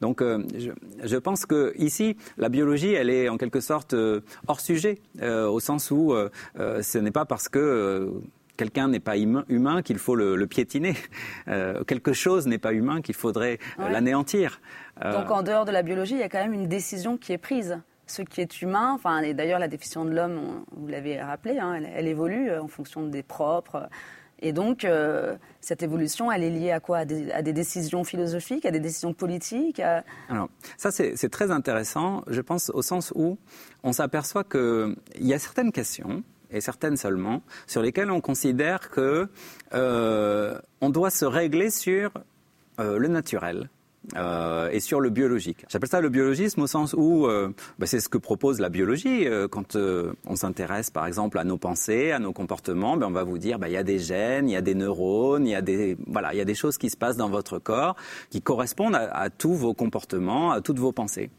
Donc, 0.00 0.22
je, 0.22 0.70
je, 1.02 1.16
pense 1.16 1.46
que 1.46 1.72
ici, 1.76 2.16
la 2.36 2.48
biologie, 2.48 2.92
elle 2.92 3.10
est 3.10 3.28
en 3.28 3.38
quelque 3.38 3.60
sorte 3.60 3.94
hors 4.46 4.60
sujet, 4.60 4.98
au 5.22 5.58
sens 5.60 5.90
où 5.90 6.14
ce 6.56 6.98
n'est 6.98 7.10
pas 7.10 7.24
parce 7.24 7.48
que 7.48 8.12
quelqu'un 8.56 8.88
n'est 8.88 9.00
pas 9.00 9.16
humain 9.16 9.82
qu'il 9.82 9.98
faut 9.98 10.14
le, 10.14 10.46
piétiner. 10.46 10.94
Euh, 11.48 11.84
quelque 11.84 12.12
chose 12.12 12.46
n'est 12.46 12.58
pas 12.58 12.72
humain 12.72 13.00
qu'il 13.00 13.14
faudrait 13.14 13.58
euh, 13.78 13.88
l'anéantir. 13.88 14.60
Euh, 15.04 15.12
Donc 15.12 15.30
en 15.30 15.42
dehors 15.42 15.64
de 15.64 15.70
la 15.70 15.82
biologie, 15.82 16.14
il 16.14 16.20
y 16.20 16.22
a 16.22 16.28
quand 16.28 16.40
même 16.40 16.54
une 16.54 16.66
décision 16.66 17.16
qui 17.16 17.32
est 17.32 17.38
prise. 17.38 17.78
Ce 18.06 18.22
qui 18.22 18.40
est 18.40 18.62
humain, 18.62 18.92
enfin, 18.92 19.20
et 19.20 19.32
d'ailleurs 19.32 19.60
la 19.60 19.68
définition 19.68 20.04
de 20.04 20.10
l'homme, 20.10 20.64
vous 20.72 20.88
l'avez 20.88 21.20
rappelé, 21.20 21.58
hein, 21.58 21.80
elle, 21.94 22.08
évolue 22.08 22.50
en 22.52 22.68
fonction 22.68 23.06
des 23.06 23.22
propres. 23.22 23.88
Et 24.40 24.52
donc, 24.52 24.86
cette 25.60 25.82
évolution, 25.82 26.30
elle 26.30 26.42
est 26.42 26.50
liée 26.50 26.70
à 26.70 26.80
quoi? 26.80 26.98
À 26.98 27.04
des, 27.04 27.52
décisions 27.52 28.04
philosophiques, 28.04 28.66
à 28.66 28.70
des 28.70 28.80
décisions 28.80 29.14
politiques 29.14 29.80
Alors, 30.28 30.48
ça, 30.76 30.90
c'est 30.90 31.30
très 31.30 31.50
intéressant, 31.50 32.22
je 32.26 32.40
pense, 32.40 32.70
au 32.70 32.82
sens 32.82 33.12
où 33.14 33.38
on 33.82 33.92
s'aperçoit 33.92 34.44
qu'il 34.44 34.96
y 35.20 35.32
a 35.32 35.38
certaines 35.38 35.72
questions 35.72 36.22
et 36.50 36.60
certaines 36.60 36.96
seulement, 36.96 37.42
sur 37.66 37.82
lesquelles 37.82 38.10
on 38.10 38.20
considère 38.20 38.90
que 38.90 39.28
euh, 39.74 40.58
doit 40.80 41.10
se 41.10 41.24
régler 41.24 41.70
sur 41.70 42.12
euh, 42.78 42.98
le 42.98 43.08
naturel. 43.08 43.68
Euh, 44.16 44.70
et 44.70 44.80
sur 44.80 45.00
le 45.00 45.10
biologique. 45.10 45.64
J'appelle 45.68 45.88
ça 45.88 46.00
le 46.00 46.08
biologisme 46.08 46.62
au 46.62 46.66
sens 46.66 46.94
où 46.96 47.26
bah, 47.78 47.86
c'est 47.86 48.00
ce 48.00 48.08
que 48.08 48.18
propose 48.18 48.60
la 48.60 48.68
biologie. 48.68 49.26
quand 49.50 49.76
on 49.76 50.36
s'intéresse 50.36 50.90
par 50.90 51.06
exemple 51.06 51.38
à 51.38 51.44
nos 51.44 51.58
pensées, 51.58 52.12
à 52.12 52.18
nos 52.18 52.32
comportements, 52.32 52.96
ben, 52.96 53.08
on 53.08 53.10
va 53.10 53.24
vous 53.24 53.38
dire 53.38 53.58
bah, 53.58 53.68
il 53.68 53.72
y 53.72 53.76
a 53.76 53.82
des 53.82 53.98
gènes, 53.98 54.48
il 54.48 54.52
y 54.52 54.56
a 54.56 54.60
des 54.60 54.74
neurones, 54.74 55.46
il 55.46 55.50
y 55.50 55.54
a 55.54 55.62
des 55.62 55.96
voilà, 56.06 56.34
il 56.34 56.38
y 56.38 56.40
a 56.40 56.44
des 56.44 56.54
choses 56.54 56.78
qui 56.78 56.88
se 56.90 56.96
passent 56.96 57.16
dans 57.16 57.28
votre 57.28 57.58
corps 57.58 57.96
qui 58.30 58.42
correspondent 58.42 58.94
à 58.96 59.30
tous 59.30 59.54
vos 59.54 59.74
comportements, 59.74 60.52
à 60.52 60.60
toutes 60.60 60.78
vos 60.78 60.92
pensées. 60.92 61.30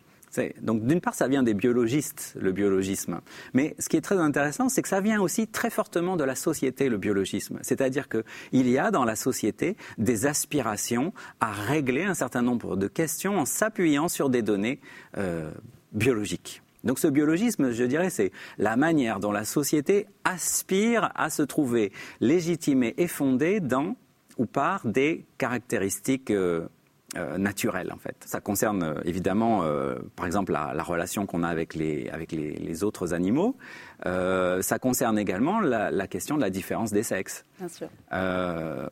Donc 0.61 0.85
d'une 0.85 1.01
part, 1.01 1.13
ça 1.13 1.27
vient 1.27 1.43
des 1.43 1.53
biologistes, 1.53 2.35
le 2.39 2.51
biologisme. 2.51 3.21
Mais 3.53 3.75
ce 3.79 3.89
qui 3.89 3.97
est 3.97 4.01
très 4.01 4.17
intéressant, 4.17 4.69
c'est 4.69 4.81
que 4.81 4.89
ça 4.89 5.01
vient 5.01 5.21
aussi 5.21 5.47
très 5.47 5.69
fortement 5.69 6.15
de 6.15 6.23
la 6.23 6.35
société, 6.35 6.89
le 6.89 6.97
biologisme. 6.97 7.59
C'est-à-dire 7.61 8.07
qu'il 8.09 8.69
y 8.69 8.77
a 8.77 8.91
dans 8.91 9.05
la 9.05 9.15
société 9.15 9.77
des 9.97 10.25
aspirations 10.25 11.13
à 11.39 11.51
régler 11.51 12.03
un 12.03 12.13
certain 12.13 12.41
nombre 12.41 12.75
de 12.75 12.87
questions 12.87 13.37
en 13.39 13.45
s'appuyant 13.45 14.07
sur 14.07 14.29
des 14.29 14.41
données 14.41 14.79
euh, 15.17 15.51
biologiques. 15.91 16.61
Donc 16.83 16.99
ce 16.99 17.07
biologisme, 17.07 17.71
je 17.71 17.83
dirais, 17.83 18.09
c'est 18.09 18.31
la 18.57 18.77
manière 18.77 19.19
dont 19.19 19.31
la 19.31 19.45
société 19.45 20.07
aspire 20.23 21.11
à 21.15 21.29
se 21.29 21.41
trouver 21.41 21.91
légitimée 22.21 22.93
et 22.97 23.07
fondée 23.07 23.59
dans 23.59 23.95
ou 24.37 24.45
par 24.45 24.87
des 24.87 25.25
caractéristiques 25.37 26.31
euh, 26.31 26.67
euh, 27.15 27.37
naturel 27.37 27.93
en 27.93 27.97
fait. 27.97 28.17
Ça 28.25 28.41
concerne 28.41 28.83
euh, 28.83 28.95
évidemment, 29.05 29.63
euh, 29.63 29.95
par 30.17 30.25
exemple, 30.25 30.51
la, 30.51 30.83
relation 30.83 31.25
qu'on 31.25 31.41
a 31.41 31.47
avec 31.47 31.73
les, 31.73 32.09
avec 32.09 32.33
les, 32.33 32.83
autres 32.83 33.13
animaux. 33.13 33.55
ça 34.03 34.77
concerne 34.77 35.17
également 35.17 35.61
la, 35.61 36.07
question 36.07 36.35
de 36.35 36.41
la 36.41 36.49
différence 36.49 36.91
des 36.91 37.03
sexes. 37.03 37.45
Bien 37.59 37.69
sûr. 37.69 37.87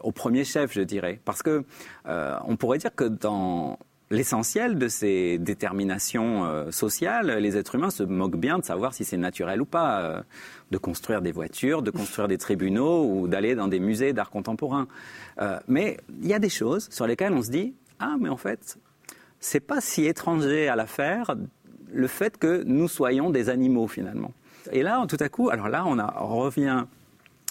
au 0.02 0.12
premier 0.14 0.46
chef, 0.46 0.72
je 0.72 0.82
dirais, 0.82 1.20
parce 1.26 1.44
que 1.44 1.66
on 2.06 2.56
pourrait 2.56 2.78
dire 2.78 2.96
que 2.96 3.04
dans 3.04 3.80
l'essentiel 4.12 4.78
de 4.78 4.88
ces 4.88 5.38
déterminations 5.38 6.72
sociales, 6.72 7.38
les 7.40 7.58
êtres 7.58 7.76
humains 7.76 7.90
se 7.90 8.04
moquent 8.04 8.38
bien 8.38 8.60
de 8.60 8.64
savoir 8.64 8.94
si 8.94 9.04
c'est 9.04 9.18
naturel 9.18 9.62
ou 9.62 9.66
pas 9.66 10.24
de 10.72 10.78
construire 10.78 11.22
des 11.22 11.34
voitures, 11.34 11.82
de 11.82 11.92
construire 11.92 12.30
des 12.30 12.38
tribunaux 12.38 13.06
ou 13.06 13.28
d'aller 13.28 13.56
dans 13.56 13.68
des 13.68 13.80
musées 13.80 14.14
d'art 14.14 14.30
contemporain. 14.30 14.88
mais 15.68 15.98
il 16.22 16.28
y 16.28 16.34
a 16.34 16.40
des 16.40 16.50
choses 16.50 16.88
sur 16.90 17.08
lesquelles 17.08 17.34
on 17.34 17.44
se 17.44 17.52
dit 17.52 17.76
ah, 18.00 18.16
mais 18.20 18.30
en 18.30 18.38
fait, 18.38 18.78
c'est 19.40 19.60
pas 19.60 19.82
si 19.82 20.06
étranger 20.06 20.68
à 20.68 20.76
l'affaire 20.76 21.36
le 21.92 22.08
fait 22.08 22.38
que 22.38 22.64
nous 22.66 22.88
soyons 22.88 23.30
des 23.30 23.50
animaux 23.50 23.88
finalement. 23.88 24.32
Et 24.72 24.84
là, 24.84 25.06
tout 25.08 25.18
à 25.20 25.30
coup, 25.30 25.50
alors 25.50 25.70
là, 25.70 25.86
on, 25.86 25.96
revient. 26.40 26.86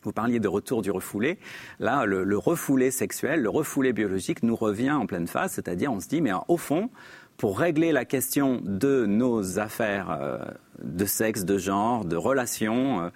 Vous 0.02 0.12
parliez 0.12 0.40
de 0.40 0.48
retour 0.48 0.82
du 0.82 0.90
refoulé. 0.90 1.38
Là, 1.78 2.04
le, 2.04 2.36
refoulé 2.36 2.90
sexuel, 2.90 3.40
le 3.40 3.48
refoulé 3.48 3.92
biologique 3.92 4.42
nous 4.42 4.56
revient 4.56 4.90
en 4.90 5.06
pleine 5.06 5.26
face, 5.26 5.52
c'est-à-dire 5.52 5.92
on 5.92 6.00
se 6.00 6.08
dit, 6.08 6.20
mais 6.20 6.32
au 6.48 6.56
fond, 6.56 6.90
pour 7.36 7.58
régler 7.58 7.92
la 7.92 8.04
question 8.04 8.60
de 8.62 9.06
nos 9.06 9.58
affaires 9.58 10.10
euh, 10.10 10.38
de 10.82 11.04
sexe, 11.04 11.44
de 11.44 11.58
genre, 11.58 12.04
de 12.04 12.16
relations 12.16 13.00
euh, 13.00 13.08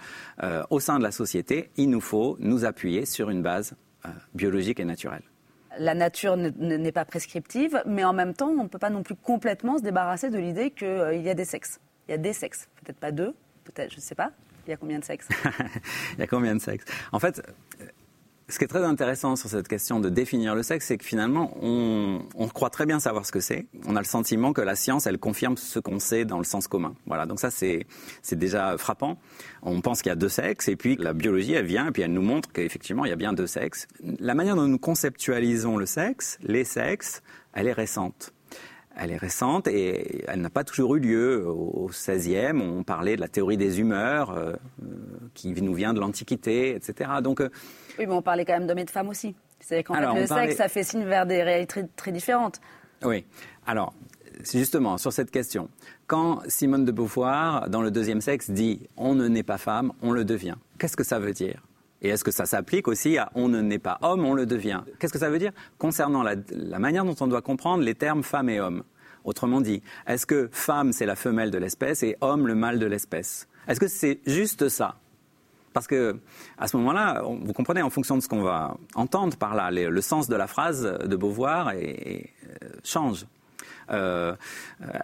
euh, 0.42 0.62
au 0.70 0.80
sein 0.80 0.98
de 0.98 1.04
la 1.04 1.12
société, 1.12 1.70
il 1.76 1.90
nous 1.90 2.00
faut 2.00 2.36
nous 2.40 2.64
appuyer 2.64 3.04
sur 3.04 3.30
une 3.30 3.42
base 3.42 3.74
biologique 4.34 4.80
et 4.80 4.84
naturelle 4.84 5.22
la 5.78 5.94
nature 5.94 6.36
n'est 6.36 6.92
pas 6.92 7.04
prescriptive, 7.04 7.82
mais 7.86 8.04
en 8.04 8.12
même 8.12 8.34
temps, 8.34 8.48
on 8.48 8.64
ne 8.64 8.68
peut 8.68 8.78
pas 8.78 8.90
non 8.90 9.02
plus 9.02 9.14
complètement 9.14 9.78
se 9.78 9.82
débarrasser 9.82 10.30
de 10.30 10.38
l'idée 10.38 10.70
qu'il 10.70 10.86
euh, 10.86 11.14
y 11.14 11.30
a 11.30 11.34
des 11.34 11.44
sexes. 11.44 11.80
Il 12.08 12.12
y 12.12 12.14
a 12.14 12.18
des 12.18 12.32
sexes, 12.32 12.68
peut-être 12.82 12.98
pas 12.98 13.12
deux, 13.12 13.34
peut-être, 13.64 13.90
je 13.90 13.96
ne 13.96 14.00
sais 14.00 14.14
pas. 14.14 14.32
Il 14.66 14.70
y 14.70 14.74
a 14.74 14.76
combien 14.76 14.98
de 14.98 15.04
sexes? 15.04 15.28
Il 16.14 16.20
y 16.20 16.22
a 16.22 16.26
combien 16.26 16.54
de 16.54 16.60
sexes? 16.60 16.84
En 17.12 17.18
fait, 17.18 17.42
ce 18.48 18.58
qui 18.58 18.64
est 18.64 18.68
très 18.68 18.84
intéressant 18.84 19.36
sur 19.36 19.50
cette 19.50 19.68
question 19.68 20.00
de 20.00 20.08
définir 20.08 20.54
le 20.54 20.62
sexe, 20.62 20.86
c'est 20.86 20.96
que 20.96 21.04
finalement, 21.04 21.56
on, 21.62 22.48
croit 22.48 22.70
très 22.70 22.86
bien 22.86 22.98
savoir 22.98 23.26
ce 23.26 23.32
que 23.32 23.40
c'est. 23.40 23.66
On 23.86 23.94
a 23.94 24.00
le 24.00 24.06
sentiment 24.06 24.54
que 24.54 24.62
la 24.62 24.74
science, 24.74 25.06
elle 25.06 25.18
confirme 25.18 25.56
ce 25.58 25.78
qu'on 25.78 25.98
sait 25.98 26.24
dans 26.24 26.38
le 26.38 26.44
sens 26.44 26.66
commun. 26.66 26.94
Voilà, 27.06 27.26
donc 27.26 27.40
ça, 27.40 27.50
c'est 27.50 27.86
déjà 28.32 28.78
frappant. 28.78 29.18
On 29.62 29.80
pense 29.82 30.00
qu'il 30.00 30.08
y 30.08 30.12
a 30.12 30.16
deux 30.16 30.30
sexes, 30.30 30.68
et 30.68 30.76
puis 30.76 30.96
la 30.96 31.12
biologie, 31.12 31.52
elle 31.52 31.66
vient, 31.66 31.88
et 31.88 31.90
puis 31.90 32.02
elle 32.02 32.12
nous 32.12 32.22
montre 32.22 32.50
qu'effectivement, 32.50 33.04
il 33.04 33.10
y 33.10 33.12
a 33.12 33.16
bien 33.16 33.34
deux 33.34 33.46
sexes. 33.46 33.86
La 34.18 34.34
manière 34.34 34.56
dont 34.56 34.66
nous 34.66 34.78
conceptualisons 34.78 35.76
le 35.76 35.86
sexe, 35.86 36.38
les 36.42 36.64
sexes, 36.64 37.22
elle 37.52 37.66
est 37.66 37.72
récente 37.72 38.32
elle 39.00 39.12
est 39.12 39.16
récente 39.16 39.68
et 39.68 40.24
elle 40.26 40.40
n'a 40.40 40.50
pas 40.50 40.64
toujours 40.64 40.96
eu 40.96 40.98
lieu. 40.98 41.46
Au 41.46 41.88
XVIe, 41.88 42.60
on 42.60 42.82
parlait 42.82 43.14
de 43.14 43.20
la 43.20 43.28
théorie 43.28 43.56
des 43.56 43.78
humeurs, 43.78 44.32
euh, 44.32 44.54
qui 45.34 45.52
nous 45.62 45.72
vient 45.72 45.94
de 45.94 46.00
l'Antiquité, 46.00 46.74
etc. 46.74 47.10
Donc, 47.22 47.40
euh, 47.40 47.48
oui, 47.98 48.06
mais 48.06 48.14
on 48.14 48.22
parlait 48.22 48.44
quand 48.44 48.54
même 48.54 48.66
d'hommes 48.66 48.78
et 48.78 48.84
de 48.84 48.90
femmes 48.90 49.08
aussi. 49.08 49.34
C'est 49.60 49.82
qu'en 49.82 49.94
fait, 49.94 50.20
le 50.20 50.26
sexe, 50.26 50.56
ça 50.56 50.68
fait 50.68 50.84
signe 50.84 51.04
vers 51.04 51.26
des 51.26 51.42
réalités 51.42 51.84
très, 51.96 52.12
différentes. 52.12 52.60
Oui. 53.02 53.24
Alors, 53.66 53.92
justement, 54.44 54.98
sur 54.98 55.12
cette 55.12 55.30
question, 55.30 55.68
quand 56.06 56.40
Simone 56.48 56.84
de 56.84 56.92
Beauvoir, 56.92 57.68
dans 57.68 57.82
le 57.82 57.90
deuxième 57.90 58.20
sexe, 58.20 58.50
dit 58.50 58.88
on 58.96 59.14
ne 59.14 59.26
naît 59.28 59.42
pas 59.42 59.58
femme, 59.58 59.92
on 60.02 60.12
le 60.12 60.24
devient, 60.24 60.56
qu'est-ce 60.78 60.96
que 60.96 61.04
ça 61.04 61.18
veut 61.18 61.32
dire? 61.32 61.62
Et 62.00 62.10
est-ce 62.10 62.22
que 62.22 62.30
ça 62.30 62.46
s'applique 62.46 62.86
aussi 62.86 63.18
à 63.18 63.30
on 63.34 63.48
ne 63.48 63.60
naît 63.60 63.80
pas 63.80 63.98
homme, 64.02 64.24
on 64.24 64.34
le 64.34 64.46
devient 64.46 64.82
Qu'est-ce 65.00 65.12
que 65.12 65.18
ça 65.18 65.30
veut 65.30 65.40
dire? 65.40 65.50
Concernant 65.78 66.22
la, 66.22 66.36
manière 66.78 67.04
dont 67.04 67.16
on 67.20 67.26
doit 67.26 67.42
comprendre 67.42 67.82
les 67.82 67.96
termes 67.96 68.22
femme 68.22 68.48
et 68.48 68.60
homme 68.60 68.84
Autrement 69.24 69.60
dit, 69.60 69.82
est-ce 70.06 70.24
que 70.24 70.48
femme 70.52 70.92
c'est 70.92 71.04
la 71.04 71.16
femelle 71.16 71.50
de 71.50 71.58
l'espèce 71.58 72.04
et 72.04 72.16
homme 72.20 72.46
le 72.46 72.54
mâle 72.54 72.78
de 72.78 72.86
l'espèce? 72.86 73.48
Est-ce 73.66 73.80
que 73.80 73.88
c'est 73.88 74.20
juste 74.26 74.68
ça? 74.68 74.94
Parce 75.72 75.86
que 75.86 76.16
à 76.58 76.68
ce 76.68 76.76
moment-là, 76.76 77.22
vous 77.24 77.52
comprenez, 77.52 77.82
en 77.82 77.90
fonction 77.90 78.16
de 78.16 78.22
ce 78.22 78.28
qu'on 78.28 78.42
va 78.42 78.76
entendre 78.94 79.36
par 79.36 79.54
là, 79.54 79.70
le 79.70 80.00
sens 80.00 80.28
de 80.28 80.36
la 80.36 80.46
phrase 80.46 80.82
de 80.82 81.16
Beauvoir 81.16 81.72
euh, 81.74 82.20
change. 82.84 83.26
Euh, 83.90 84.34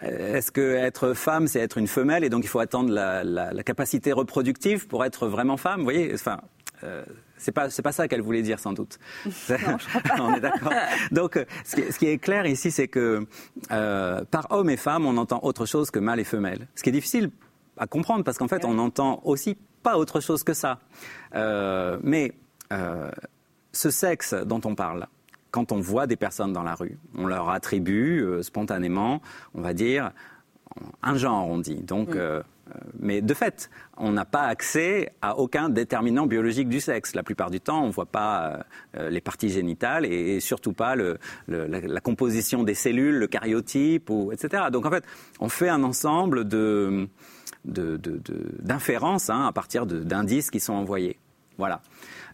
est-ce 0.02 0.50
que 0.50 0.74
être 0.74 1.14
femme, 1.14 1.46
c'est 1.46 1.60
être 1.60 1.78
une 1.78 1.88
femelle 1.88 2.24
et 2.24 2.28
donc 2.28 2.44
il 2.44 2.48
faut 2.48 2.58
attendre 2.58 2.92
la, 2.92 3.62
capacité 3.64 4.12
reproductive 4.12 4.86
pour 4.86 5.04
être 5.04 5.26
vraiment 5.26 5.56
femme 5.56 5.78
Vous 5.78 5.84
voyez, 5.84 6.12
enfin, 6.12 6.40
euh, 6.82 7.02
c'est 7.38 7.52
pas 7.52 7.70
c'est 7.70 7.82
pas 7.82 7.92
ça 7.92 8.08
qu'elle 8.08 8.20
voulait 8.20 8.42
dire 8.42 8.58
sans 8.58 8.72
doute. 8.72 8.98
on 10.18 10.34
est 10.34 10.40
d'accord. 10.40 10.72
Donc 11.12 11.38
ce 11.64 11.76
qui, 11.76 11.92
ce 11.92 11.98
qui, 11.98 12.06
est 12.06 12.18
clair 12.18 12.46
ici, 12.46 12.70
c'est 12.70 12.88
que 12.88 13.26
euh, 13.70 14.24
par 14.30 14.46
homme 14.50 14.70
et 14.70 14.76
femme, 14.76 15.06
on 15.06 15.16
entend 15.16 15.40
autre 15.42 15.66
chose 15.66 15.90
que 15.90 15.98
mâle 15.98 16.20
et 16.20 16.24
femelle. 16.24 16.66
Ce 16.74 16.82
qui 16.82 16.90
est 16.90 16.92
difficile 16.92 17.30
à 17.76 17.86
comprendre 17.86 18.22
parce 18.24 18.38
qu'en 18.38 18.48
fait, 18.48 18.64
on 18.64 18.78
entend 18.78 19.20
aussi 19.24 19.56
pas 19.84 19.96
autre 19.96 20.18
chose 20.18 20.42
que 20.42 20.54
ça. 20.54 20.80
Euh, 21.36 21.98
mais 22.02 22.32
euh, 22.72 23.10
ce 23.72 23.90
sexe 23.90 24.34
dont 24.34 24.60
on 24.64 24.74
parle, 24.74 25.06
quand 25.52 25.70
on 25.70 25.78
voit 25.78 26.08
des 26.08 26.16
personnes 26.16 26.52
dans 26.52 26.64
la 26.64 26.74
rue, 26.74 26.98
on 27.16 27.26
leur 27.26 27.50
attribue 27.50 28.24
euh, 28.24 28.42
spontanément, 28.42 29.20
on 29.54 29.60
va 29.60 29.74
dire, 29.74 30.10
un 31.02 31.16
genre, 31.16 31.46
on 31.46 31.58
dit. 31.58 31.82
Donc, 31.82 32.16
mm. 32.16 32.42
Mais 32.98 33.20
de 33.20 33.34
fait, 33.34 33.70
on 33.96 34.12
n'a 34.12 34.24
pas 34.24 34.42
accès 34.42 35.12
à 35.20 35.38
aucun 35.38 35.68
déterminant 35.68 36.26
biologique 36.26 36.68
du 36.68 36.80
sexe. 36.80 37.14
La 37.14 37.22
plupart 37.22 37.50
du 37.50 37.60
temps, 37.60 37.82
on 37.82 37.88
ne 37.88 37.92
voit 37.92 38.06
pas 38.06 38.64
les 38.96 39.20
parties 39.20 39.50
génitales 39.50 40.06
et, 40.06 40.40
surtout 40.40 40.72
pas 40.72 40.96
la, 40.96 42.00
composition 42.00 42.62
des 42.62 42.74
cellules, 42.74 43.16
le 43.16 43.26
cariotype, 43.26 44.10
ou, 44.10 44.32
etc. 44.32 44.64
Donc 44.72 44.86
en 44.86 44.90
fait, 44.90 45.04
on 45.40 45.48
fait 45.48 45.68
un 45.68 45.82
ensemble 45.82 46.48
de, 46.48 47.08
d'inférences 47.64 49.30
hein, 49.30 49.46
à 49.46 49.52
partir 49.52 49.86
d'indices 49.86 50.50
qui 50.50 50.60
sont 50.60 50.74
envoyés. 50.74 51.18
Voilà. 51.56 51.82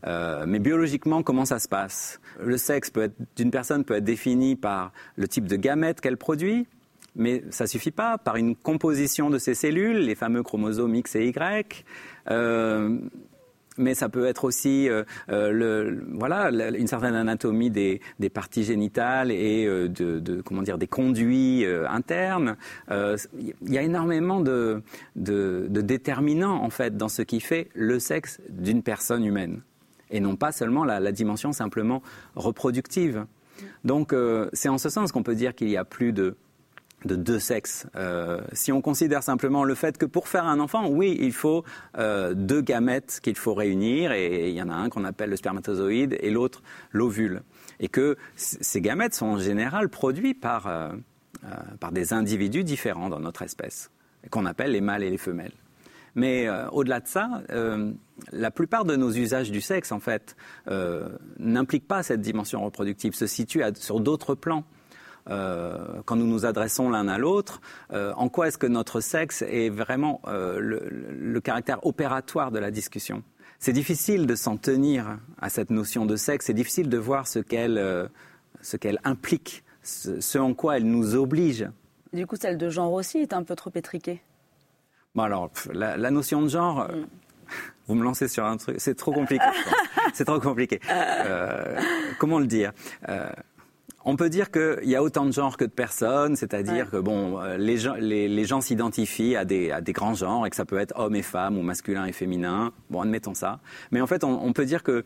Euh, 0.06 0.44
mais 0.46 0.58
biologiquement, 0.58 1.22
comment 1.22 1.44
ça 1.44 1.58
se 1.58 1.68
passe? 1.68 2.20
Le 2.42 2.56
sexe 2.56 2.90
d'une 3.36 3.50
personne 3.50 3.84
peut 3.84 3.94
être 3.94 4.04
défini 4.04 4.56
par 4.56 4.92
le 5.16 5.28
type 5.28 5.46
de 5.46 5.56
gamètes 5.56 6.00
qu'elle 6.00 6.16
produit, 6.16 6.66
mais 7.16 7.42
ça 7.50 7.66
suffit 7.66 7.90
pas. 7.90 8.18
Par 8.18 8.36
une 8.36 8.56
composition 8.56 9.30
de 9.30 9.38
ses 9.38 9.54
cellules, 9.54 9.98
les 9.98 10.14
fameux 10.14 10.42
chromosomes 10.42 10.94
X 10.94 11.16
et 11.16 11.26
Y. 11.26 11.84
Euh, 12.30 12.98
mais 13.80 13.94
ça 13.94 14.08
peut 14.08 14.26
être 14.26 14.44
aussi 14.44 14.88
euh, 14.88 15.02
euh, 15.30 16.00
voilà, 16.12 16.50
une 16.50 16.86
certaine 16.86 17.14
anatomie 17.14 17.70
des, 17.70 18.00
parties 18.32 18.62
génitales 18.62 19.32
et 19.32 19.66
euh, 19.66 19.88
de, 19.88 20.40
comment 20.42 20.62
dire, 20.62 20.78
des 20.78 20.86
conduits 20.86 21.64
internes. 21.88 22.56
Il 22.90 23.54
y 23.68 23.78
a 23.78 23.82
énormément 23.82 24.40
de, 24.40 24.82
de, 25.16 25.68
déterminants 25.68 26.62
en 26.62 26.70
fait 26.70 26.96
dans 26.96 27.08
ce 27.08 27.22
qui 27.22 27.40
fait 27.40 27.68
le 27.74 27.98
sexe 27.98 28.40
d'une 28.48 28.82
personne 28.82 29.24
humaine 29.24 29.62
et 30.10 30.20
non 30.20 30.36
pas 30.36 30.52
seulement 30.52 30.84
la 30.84 31.12
dimension 31.12 31.52
simplement 31.52 32.02
reproductive. 32.36 33.24
Donc 33.84 34.14
c'est 34.52 34.68
en 34.68 34.78
ce 34.78 34.88
sens 34.88 35.12
qu'on 35.12 35.22
peut 35.22 35.34
dire 35.34 35.54
qu'il 35.54 35.70
y 35.70 35.76
a 35.76 35.84
plus 35.84 36.12
de 36.12 36.36
de 37.04 37.16
deux 37.16 37.38
sexes. 37.38 37.86
Euh, 37.96 38.40
si 38.52 38.72
on 38.72 38.80
considère 38.80 39.22
simplement 39.22 39.64
le 39.64 39.74
fait 39.74 39.98
que 39.98 40.06
pour 40.06 40.28
faire 40.28 40.46
un 40.46 40.60
enfant, 40.60 40.88
oui, 40.88 41.16
il 41.20 41.32
faut 41.32 41.64
euh, 41.98 42.34
deux 42.34 42.60
gamètes 42.60 43.20
qu'il 43.22 43.36
faut 43.36 43.54
réunir, 43.54 44.12
et 44.12 44.50
il 44.50 44.54
y 44.54 44.62
en 44.62 44.68
a 44.68 44.74
un 44.74 44.88
qu'on 44.88 45.04
appelle 45.04 45.30
le 45.30 45.36
spermatozoïde 45.36 46.16
et 46.20 46.30
l'autre 46.30 46.62
l'ovule. 46.92 47.42
Et 47.78 47.88
que 47.88 48.16
ces 48.36 48.80
gamètes 48.80 49.14
sont 49.14 49.26
en 49.26 49.38
général 49.38 49.88
produits 49.88 50.34
par, 50.34 50.66
euh, 50.66 50.90
par 51.78 51.92
des 51.92 52.12
individus 52.12 52.64
différents 52.64 53.08
dans 53.08 53.20
notre 53.20 53.42
espèce, 53.42 53.90
qu'on 54.30 54.44
appelle 54.44 54.72
les 54.72 54.82
mâles 54.82 55.02
et 55.02 55.10
les 55.10 55.18
femelles. 55.18 55.54
Mais 56.16 56.48
au-delà 56.72 56.98
de 56.98 57.06
ça, 57.06 57.40
la 58.32 58.50
plupart 58.50 58.84
de 58.84 58.96
nos 58.96 59.12
usages 59.12 59.52
du 59.52 59.60
sexe, 59.60 59.92
en 59.92 60.00
fait, 60.00 60.34
n'impliquent 61.38 61.86
pas 61.86 62.02
cette 62.02 62.20
dimension 62.20 62.64
reproductive, 62.64 63.14
se 63.14 63.28
situent 63.28 63.62
sur 63.76 64.00
d'autres 64.00 64.34
plans. 64.34 64.64
Euh, 65.30 66.02
quand 66.04 66.16
nous 66.16 66.26
nous 66.26 66.44
adressons 66.44 66.90
l'un 66.90 67.08
à 67.08 67.18
l'autre, 67.18 67.60
euh, 67.92 68.12
en 68.16 68.28
quoi 68.28 68.48
est-ce 68.48 68.58
que 68.58 68.66
notre 68.66 69.00
sexe 69.00 69.42
est 69.42 69.70
vraiment 69.70 70.20
euh, 70.26 70.58
le, 70.60 71.40
caractère 71.40 71.86
opératoire 71.86 72.50
de 72.50 72.58
la 72.58 72.70
discussion? 72.70 73.22
C'est 73.58 73.72
difficile 73.72 74.26
de 74.26 74.34
s'en 74.34 74.56
tenir 74.56 75.18
à 75.40 75.48
cette 75.48 75.70
notion 75.70 76.06
de 76.06 76.16
sexe, 76.16 76.46
c'est 76.46 76.54
difficile 76.54 76.88
de 76.88 76.98
voir 76.98 77.26
ce 77.26 77.38
qu'elle 77.38 78.08
ce 78.62 78.76
qu'elle 78.76 78.98
implique, 79.04 79.64
ce, 79.82 80.38
en 80.38 80.54
quoi 80.54 80.76
elle 80.76 80.84
nous 80.84 81.14
oblige. 81.14 81.68
Du 82.12 82.26
coup, 82.26 82.36
celle 82.36 82.58
de 82.58 82.68
genre 82.68 82.92
aussi 82.92 83.18
est 83.18 83.32
un 83.32 83.42
peu 83.42 83.54
trop 83.54 83.70
étriquée. 83.74 84.20
Bon 85.14 85.22
alors, 85.22 85.50
la, 85.72 86.10
notion 86.10 86.42
de 86.42 86.48
genre, 86.48 86.88
mm. 86.88 87.06
vous 87.86 87.94
me 87.94 88.02
lancez 88.02 88.28
sur 88.28 88.44
un 88.44 88.56
truc, 88.56 88.76
c'est 88.78 88.94
trop 88.94 89.12
compliqué. 89.12 89.44
c'est 90.14 90.24
trop 90.24 90.40
compliqué. 90.40 90.80
comment 92.18 92.38
le 92.38 92.46
dire? 92.46 92.72
On 94.04 94.16
peut 94.16 94.30
dire 94.30 94.50
qu'il 94.50 94.88
y 94.88 94.96
a 94.96 95.02
autant 95.02 95.26
de 95.26 95.32
genres 95.32 95.56
que 95.56 95.64
de 95.64 95.70
personnes, 95.70 96.36
c'est-à-dire 96.36 96.90
que 96.90 96.96
bon, 96.96 97.40
euh, 97.40 97.56
les 97.56 97.76
gens, 97.76 97.94
les, 97.94 98.44
gens 98.44 98.60
s'identifient 98.60 99.36
à 99.36 99.44
des, 99.44 99.70
à 99.70 99.80
des, 99.80 99.92
grands 99.92 100.14
genres 100.14 100.46
et 100.46 100.50
que 100.50 100.56
ça 100.56 100.64
peut 100.64 100.78
être 100.78 100.98
homme 100.98 101.14
et 101.14 101.22
femme 101.22 101.58
ou 101.58 101.62
masculin 101.62 102.06
et 102.06 102.12
féminin. 102.12 102.72
Bon, 102.88 103.02
admettons 103.02 103.34
ça. 103.34 103.60
Mais 103.90 104.00
en 104.00 104.06
fait, 104.06 104.24
on, 104.24 104.52
peut 104.52 104.64
dire 104.64 104.82
que 104.82 105.04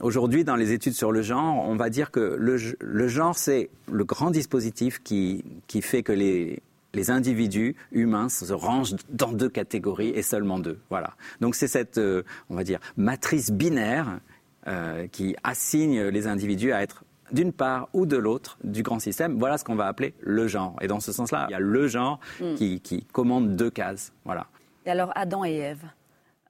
aujourd'hui, 0.00 0.44
dans 0.44 0.56
les 0.56 0.72
études 0.72 0.94
sur 0.94 1.12
le 1.12 1.22
genre, 1.22 1.68
on 1.68 1.76
va 1.76 1.88
dire 1.88 2.10
que 2.10 2.36
le, 2.38 2.56
le 2.80 3.08
genre, 3.08 3.36
c'est 3.36 3.70
le 3.90 4.04
grand 4.04 4.30
dispositif 4.30 5.00
qui, 5.02 5.44
qui 5.68 5.80
fait 5.80 6.02
que 6.02 6.12
les, 6.12 6.62
les 6.94 7.10
individus 7.10 7.76
humains 7.92 8.28
se 8.28 8.52
rangent 8.52 8.96
dans 9.08 9.32
deux 9.32 9.48
catégories 9.48 10.10
et 10.10 10.22
seulement 10.22 10.58
deux. 10.58 10.78
Voilà. 10.90 11.14
Donc 11.40 11.54
c'est 11.54 11.68
cette, 11.68 11.98
euh, 11.98 12.22
on 12.48 12.56
va 12.56 12.64
dire, 12.64 12.80
matrice 12.96 13.52
binaire 13.52 14.18
euh, 14.66 15.06
qui 15.06 15.36
assigne 15.44 16.02
les 16.02 16.26
individus 16.26 16.72
à 16.72 16.82
être 16.82 17.04
d'une 17.32 17.52
part 17.52 17.88
ou 17.92 18.06
de 18.06 18.16
l'autre 18.16 18.58
du 18.64 18.82
grand 18.82 18.98
système. 18.98 19.38
Voilà 19.38 19.58
ce 19.58 19.64
qu'on 19.64 19.76
va 19.76 19.86
appeler 19.86 20.14
le 20.20 20.46
genre. 20.48 20.76
Et 20.80 20.88
dans 20.88 21.00
ce 21.00 21.12
sens-là, 21.12 21.46
il 21.48 21.52
y 21.52 21.54
a 21.54 21.60
le 21.60 21.86
genre 21.88 22.20
hmm. 22.40 22.54
qui, 22.54 23.06
commande 23.12 23.56
deux 23.56 23.70
cases. 23.70 24.12
Voilà. 24.24 24.46
Et 24.86 24.90
alors 24.90 25.12
Adam 25.14 25.44
et 25.44 25.54
Ève 25.56 25.84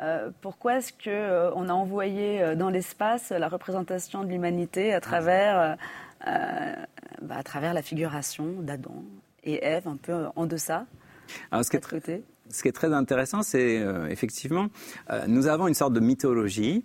euh, 0.03 0.31
pourquoi 0.40 0.79
est-ce 0.79 0.93
qu'on 0.93 1.11
euh, 1.11 1.51
on 1.55 1.69
a 1.69 1.73
envoyé 1.73 2.43
euh, 2.43 2.55
dans 2.55 2.71
l'espace 2.71 3.31
la 3.31 3.49
représentation 3.49 4.25
de 4.25 4.31
l'humanité 4.31 4.95
à 4.95 5.01
travers, 5.01 5.77
bah, 6.25 7.37
à 7.37 7.43
travers 7.43 7.75
la 7.75 7.83
figuration 7.83 8.47
d'Adam 8.61 9.05
et 9.45 9.62
Ève, 9.62 9.87
un 9.88 9.97
peu 9.97 10.27
en 10.37 10.47
deçà 10.47 10.87
alors, 11.53 11.64
ce, 11.64 11.71
qui 11.71 11.77
est 11.77 12.23
ce 12.49 12.62
qui 12.62 12.69
est 12.69 12.73
très 12.73 12.93
intéressant, 12.93 13.43
c'est 13.43 13.85
effectivement, 14.09 14.66
nous 15.29 15.47
avons 15.47 15.69
une 15.69 15.75
sorte 15.75 15.93
de 15.93 16.01
mythologie 16.01 16.85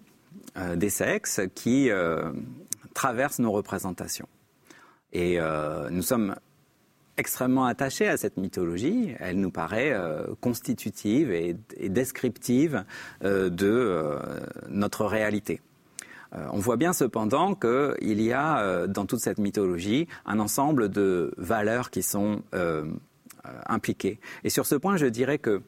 des 0.76 0.92
sexes 0.92 1.42
qui 1.56 1.90
traverse 2.96 3.38
nos 3.38 3.52
représentations. 3.52 4.28
Et 5.14 5.40
euh, 5.40 5.90
nous 5.92 6.02
sommes 6.02 6.36
extrêmement 7.18 7.66
attachés 7.66 8.08
à 8.08 8.18
cette 8.18 8.38
mythologie. 8.38 9.14
Elle 9.20 9.40
nous 9.40 9.52
paraît 9.52 9.94
euh, 9.94 10.26
constitutive 10.42 11.32
et, 11.32 11.56
descriptive 11.90 12.84
euh, 13.24 13.50
de 13.50 14.18
notre 14.68 15.06
réalité. 15.06 15.62
on 16.34 16.60
voit 16.60 16.76
bien 16.76 16.92
cependant 16.92 17.56
qu'il 17.56 18.22
y 18.22 18.34
a 18.34 18.88
dans 18.88 19.06
toute 19.06 19.22
cette 19.22 19.38
mythologie 19.38 20.08
un 20.26 20.40
ensemble 20.40 20.90
de 20.90 21.34
valeurs 21.38 21.92
qui 21.92 22.04
sont 22.04 22.42
impliqués. 23.68 24.20
Et 24.44 24.50
sur 24.50 24.66
ce 24.66 24.76
point, 24.76 24.98
je 24.98 25.06
dirais 25.06 25.38
que 25.38 25.62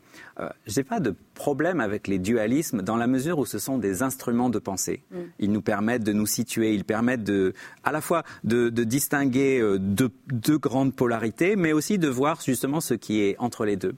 je 0.66 0.80
n'ai 0.80 0.84
pas 0.84 1.00
de 1.00 1.16
problème 1.34 1.80
avec 1.80 2.08
les 2.08 2.20
dualismes 2.20 2.82
dans 2.82 2.98
la 2.98 3.08
mesure 3.08 3.40
où 3.40 3.46
ce 3.46 3.60
sont 3.60 3.78
des 3.78 4.04
instruments 4.04 4.50
de 4.50 4.60
pensée. 4.60 5.04
Mm. 5.12 5.18
Ils 5.40 5.52
nous 5.52 5.62
permettent 5.62 6.04
de 6.04 6.14
nous 6.14 6.26
situer, 6.26 6.74
ils 6.74 6.86
permettent 6.86 7.24
de, 7.24 7.54
à 7.84 7.92
la 7.92 8.02
fois 8.02 8.24
de, 8.44 8.70
distinguer 8.70 9.62
deux, 9.80 10.12
deux 10.28 10.58
grandes 10.58 10.96
polarités, 10.96 11.56
mais 11.56 11.74
aussi 11.74 11.98
de 11.98 12.08
voir 12.08 12.42
justement 12.42 12.82
ce 12.82 12.94
qui 12.94 13.22
est 13.22 13.36
entre 13.40 13.66
les 13.66 13.76
deux. 13.76 13.96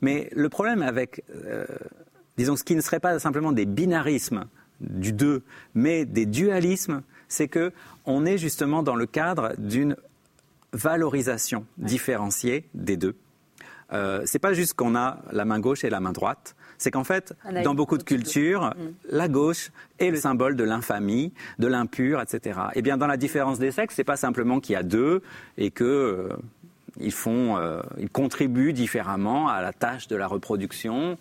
Mais 0.00 0.30
le 0.34 0.48
problème 0.48 0.82
avec, 0.82 1.24
disons, 2.36 2.56
ce 2.56 2.64
qui 2.64 2.74
ne 2.74 2.80
serait 2.80 3.00
pas 3.00 3.18
simplement 3.18 3.52
des 3.52 3.66
binarismes 3.66 4.46
du 4.80 5.12
deux, 5.12 5.42
mais 5.74 6.04
des 6.04 6.26
dualismes, 6.26 7.02
c'est 7.28 7.48
que 7.48 7.72
on 8.06 8.24
est 8.24 8.38
justement 8.38 8.82
dans 8.82 8.96
le 8.96 9.06
cadre 9.06 9.52
d'une 9.58 9.96
valorisation 10.72 11.66
différenciée 11.78 12.68
des 12.74 12.96
deux. 12.96 13.16
Euh, 13.92 14.22
c'est 14.24 14.38
pas 14.38 14.52
juste 14.52 14.74
qu'on 14.74 14.94
a 14.94 15.18
la 15.32 15.44
main 15.44 15.58
gauche 15.58 15.82
et 15.82 15.90
la 15.90 16.00
main 16.00 16.12
droite. 16.12 16.54
C'est 16.78 16.92
qu'en 16.92 17.04
fait, 17.04 17.34
dans 17.64 17.74
beaucoup 17.74 17.98
de 17.98 18.04
cultures, 18.04 18.66
mm. 18.66 18.74
la 19.10 19.28
gauche 19.28 19.70
est 19.98 20.10
le 20.10 20.16
symbole 20.16 20.54
de 20.56 20.64
l'infamie, 20.64 21.32
de 21.58 21.66
l'impur, 21.66 22.20
etc. 22.20 22.60
Et 22.74 22.78
eh 22.78 22.82
bien, 22.82 22.96
dans 22.96 23.08
la 23.08 23.16
différence 23.16 23.58
des 23.58 23.72
sexes, 23.72 23.96
c'est 23.96 24.04
pas 24.04 24.16
simplement 24.16 24.60
qu'il 24.60 24.74
y 24.74 24.76
a 24.76 24.82
deux 24.82 25.22
et 25.58 25.70
que 25.70 25.84
euh, 25.84 26.36
ils 27.00 27.12
font, 27.12 27.56
euh, 27.56 27.82
ils 27.98 28.10
contribuent 28.10 28.72
différemment 28.72 29.48
à 29.48 29.60
la 29.60 29.72
tâche 29.72 30.06
de 30.06 30.16
la 30.16 30.28
reproduction 30.28 31.18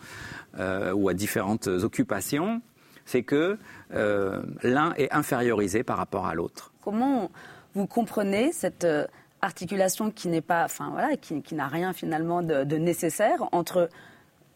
euh, 0.60 0.94
ou 0.94 1.10
à 1.10 1.14
différentes 1.14 1.68
occupations 1.68 2.62
c'est 3.10 3.24
que 3.24 3.58
euh, 3.94 4.42
l'un 4.62 4.94
est 4.98 5.12
infériorisé 5.12 5.84
par 5.84 5.98
rapport 5.98 6.28
à 6.28 6.36
l'autre. 6.36 6.72
Comment 6.84 7.32
vous 7.74 7.88
comprenez 7.88 8.52
cette 8.52 8.84
euh, 8.84 9.08
articulation 9.42 10.12
qui 10.12 10.28
n'est 10.28 10.42
pas, 10.42 10.66
enfin 10.66 10.90
voilà, 10.92 11.16
qui, 11.18 11.56
n'a 11.56 11.68
rien 11.68 11.94
finalement 11.94 12.42
de, 12.42 12.78
nécessaire 12.78 13.48
entre 13.52 13.90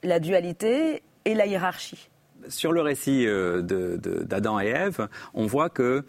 la 0.04 0.19
dualité 0.19 1.04
et 1.26 1.34
la 1.34 1.46
hiérarchie 1.46 2.10
sur 2.50 2.74
le 2.74 2.82
récit 2.82 3.26
euh, 3.26 3.62
d'Adam 3.62 4.60
et 4.60 4.67
Ève, 4.67 5.08
on 5.34 5.46
voit 5.46 5.69
que, 5.69 6.04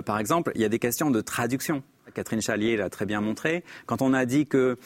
par 0.00 0.18
exemple, 0.18 0.50
il 0.54 0.62
y 0.62 0.64
a 0.64 0.70
des 0.70 0.78
questions 0.78 1.10
de 1.10 1.20
traduction. 1.20 1.82
Catherine 2.14 2.40
Chalier 2.40 2.78
l'a 2.78 2.88
très 2.88 3.04
bien 3.04 3.20
montré. 3.20 3.64
Quand 3.84 4.00
on 4.00 4.14
a 4.14 4.24
dit 4.24 4.46
que 4.46 4.78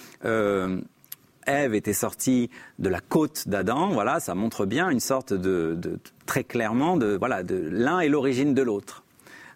Ève 1.48 1.74
était 1.74 1.94
sortie 1.94 2.50
de 2.78 2.88
la 2.88 3.00
côte 3.00 3.48
d'Adam, 3.48 3.88
voilà, 3.88 4.20
ça 4.20 4.34
montre 4.34 4.66
bien 4.66 4.90
une 4.90 5.00
sorte 5.00 5.32
de, 5.32 5.78
très 6.26 6.44
clairement 6.44 6.96
de 6.96 7.16
voilà 7.16 7.42
de 7.42 7.56
l'un 7.56 8.00
est 8.00 8.08
l'origine 8.08 8.54
de 8.54 8.62
l'autre. 8.62 9.02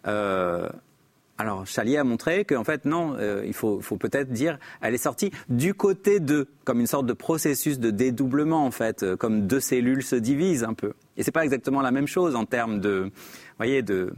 Euh, 0.07 0.67
alors 1.37 1.65
Chalier 1.65 1.97
a 1.97 2.03
montré 2.03 2.45
qu'en 2.45 2.63
fait 2.63 2.85
non, 2.85 3.15
euh, 3.17 3.43
il 3.45 3.53
faut, 3.53 3.79
peut-être 3.79 4.31
dire 4.31 4.59
elle 4.81 4.93
est 4.93 4.99
sortie 4.99 5.31
du 5.49 5.73
côté 5.73 6.19
de, 6.19 6.47
comme 6.63 6.79
une 6.79 6.87
sorte 6.87 7.05
de 7.05 7.13
processus 7.13 7.79
de 7.79 7.89
dédoublement 7.89 8.65
en 8.65 8.71
fait, 8.71 9.03
euh, 9.03 9.15
comme 9.15 9.47
deux 9.47 9.59
cellules 9.59 10.03
se 10.03 10.15
divisent 10.15 10.63
un 10.63 10.73
peu. 10.73 10.93
Et 11.17 11.23
c'est 11.23 11.31
pas 11.31 11.43
exactement 11.43 11.81
la 11.81 11.91
même 11.91 12.07
chose 12.07 12.35
en 12.35 12.45
termes 12.45 12.79
de, 12.79 13.11
voyez, 13.57 13.81
de 13.81 14.13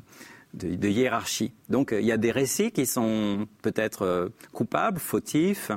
hiérarchie. 0.53 1.53
Donc 1.69 1.93
euh, 1.93 2.01
il 2.01 2.05
y 2.05 2.11
a 2.11 2.17
des 2.17 2.31
récits 2.31 2.71
qui 2.71 2.85
sont 2.85 3.47
peut-être 3.61 4.31
coupables, 4.51 4.99
fautifs, 4.99 5.71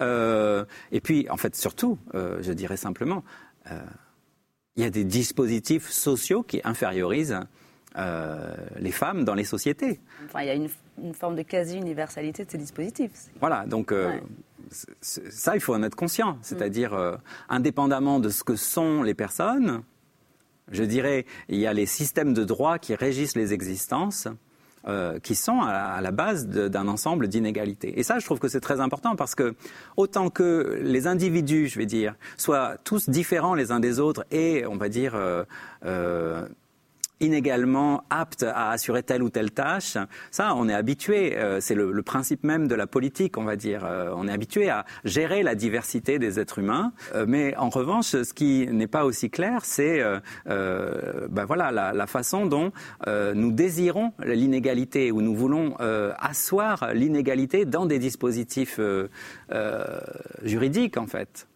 et 0.00 1.00
puis 1.02 1.28
en 1.30 1.36
fait 1.36 1.54
surtout, 1.54 1.98
je 2.14 2.52
dirais 2.52 2.76
simplement, 2.76 3.22
il 4.76 4.82
y 4.82 4.86
a 4.86 4.90
des 4.90 5.04
dispositifs 5.04 5.88
sociaux 5.88 6.42
qui 6.42 6.60
infériorisent 6.64 7.40
les 7.96 8.92
femmes 8.92 9.24
dans 9.24 9.34
les 9.34 9.44
sociétés. 9.44 10.00
Enfin, 10.26 10.42
il 10.42 10.46
y 10.46 10.50
a 10.50 10.54
une, 10.54 11.14
forme 11.14 11.36
de 11.36 11.42
quasi-universalité 11.42 12.44
de 12.44 12.50
ces 12.50 12.58
dispositifs. 12.58 13.10
Voilà, 13.40 13.66
donc 13.66 13.92
ça, 15.00 15.54
il 15.54 15.60
faut 15.60 15.74
en 15.74 15.82
être 15.82 15.96
conscient. 15.96 16.38
C'est-à-dire, 16.42 17.18
indépendamment 17.48 18.20
de 18.20 18.28
ce 18.28 18.44
que 18.44 18.56
sont 18.56 19.02
les 19.02 19.14
personnes, 19.14 19.82
je 20.70 20.84
dirais, 20.84 21.26
il 21.48 21.58
y 21.58 21.66
a 21.66 21.72
les 21.72 21.86
systèmes 21.86 22.32
de 22.32 22.44
droit 22.44 22.78
qui 22.78 22.94
régissent 22.94 23.36
les 23.36 23.52
existences. 23.52 24.28
Euh, 24.88 25.18
qui 25.18 25.34
sont 25.34 25.60
à, 25.60 26.00
la 26.00 26.10
base 26.10 26.46
d'un 26.46 26.88
ensemble 26.88 27.28
d'inégalités. 27.28 28.00
Et 28.00 28.02
ça, 28.02 28.18
je 28.18 28.24
trouve 28.24 28.38
que 28.38 28.48
c'est 28.48 28.62
très 28.62 28.80
important 28.80 29.14
parce 29.14 29.34
que 29.34 29.54
autant 29.98 30.30
que 30.30 30.80
les 30.82 31.06
individus, 31.06 31.68
je 31.68 31.78
vais 31.78 31.84
dire, 31.84 32.14
soient 32.38 32.78
tous 32.82 33.10
différents 33.10 33.54
les 33.54 33.72
uns 33.72 33.80
des 33.80 34.00
autres 34.00 34.24
et, 34.30 34.64
on 34.64 34.78
va 34.78 34.88
dire, 34.88 35.14
euh, 35.16 35.44
euh, 35.84 36.48
inégalement 37.20 38.04
aptes 38.10 38.42
à 38.42 38.70
assurer 38.70 39.02
telle 39.02 39.22
ou 39.22 39.30
telle 39.30 39.50
tâche. 39.50 39.96
Ça, 40.30 40.54
on 40.54 40.68
est 40.68 40.74
habitué. 40.74 41.36
Euh, 41.36 41.60
c'est 41.60 41.74
le, 41.74 42.02
principe 42.02 42.44
même 42.44 42.66
de 42.66 42.74
la 42.74 42.86
politique, 42.86 43.36
on 43.36 43.44
va 43.44 43.56
dire. 43.56 43.84
Euh, 43.84 44.12
on 44.16 44.26
est 44.26 44.32
habitué 44.32 44.70
à 44.70 44.84
gérer 45.04 45.42
la 45.42 45.54
diversité 45.54 46.18
des 46.18 46.40
êtres 46.40 46.58
humains. 46.58 46.92
Euh, 47.14 47.26
mais 47.28 47.54
en 47.56 47.68
revanche, 47.68 48.06
ce 48.06 48.32
qui 48.32 48.66
n'est 48.66 48.86
pas 48.86 49.04
aussi 49.04 49.30
clair, 49.30 49.64
c'est 49.64 50.02
ben 50.46 51.44
voilà 51.44 51.70
la, 51.70 52.06
façon 52.06 52.46
dont 52.46 52.72
nous 53.06 53.52
désirons 53.52 54.12
l'inégalité, 54.24 55.12
ou 55.12 55.20
nous 55.20 55.34
voulons 55.34 55.76
asseoir 56.18 56.92
l'inégalité 56.94 57.64
dans 57.64 57.86
des 57.86 57.98
dispositifs 57.98 58.80
juridiques, 60.42 60.96
en 60.96 61.06
fait. 61.06 61.49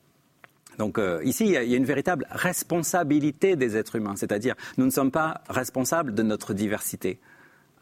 Donc 0.79 0.99
euh, 0.99 1.21
ici, 1.25 1.45
il 1.47 1.53
y, 1.53 1.57
a, 1.57 1.63
une 1.63 1.85
véritable 1.85 2.27
responsabilité 2.31 3.57
des 3.57 3.77
êtres 3.77 3.97
humains, 3.97 4.17
c'est-à-dire 4.17 4.55
nous 4.79 4.87
ne 4.87 4.91
sommes 4.91 5.11
pas 5.11 5.43
responsables 5.49 6.15
de 6.15 6.23
notre 6.23 6.55
diversité. 6.55 7.21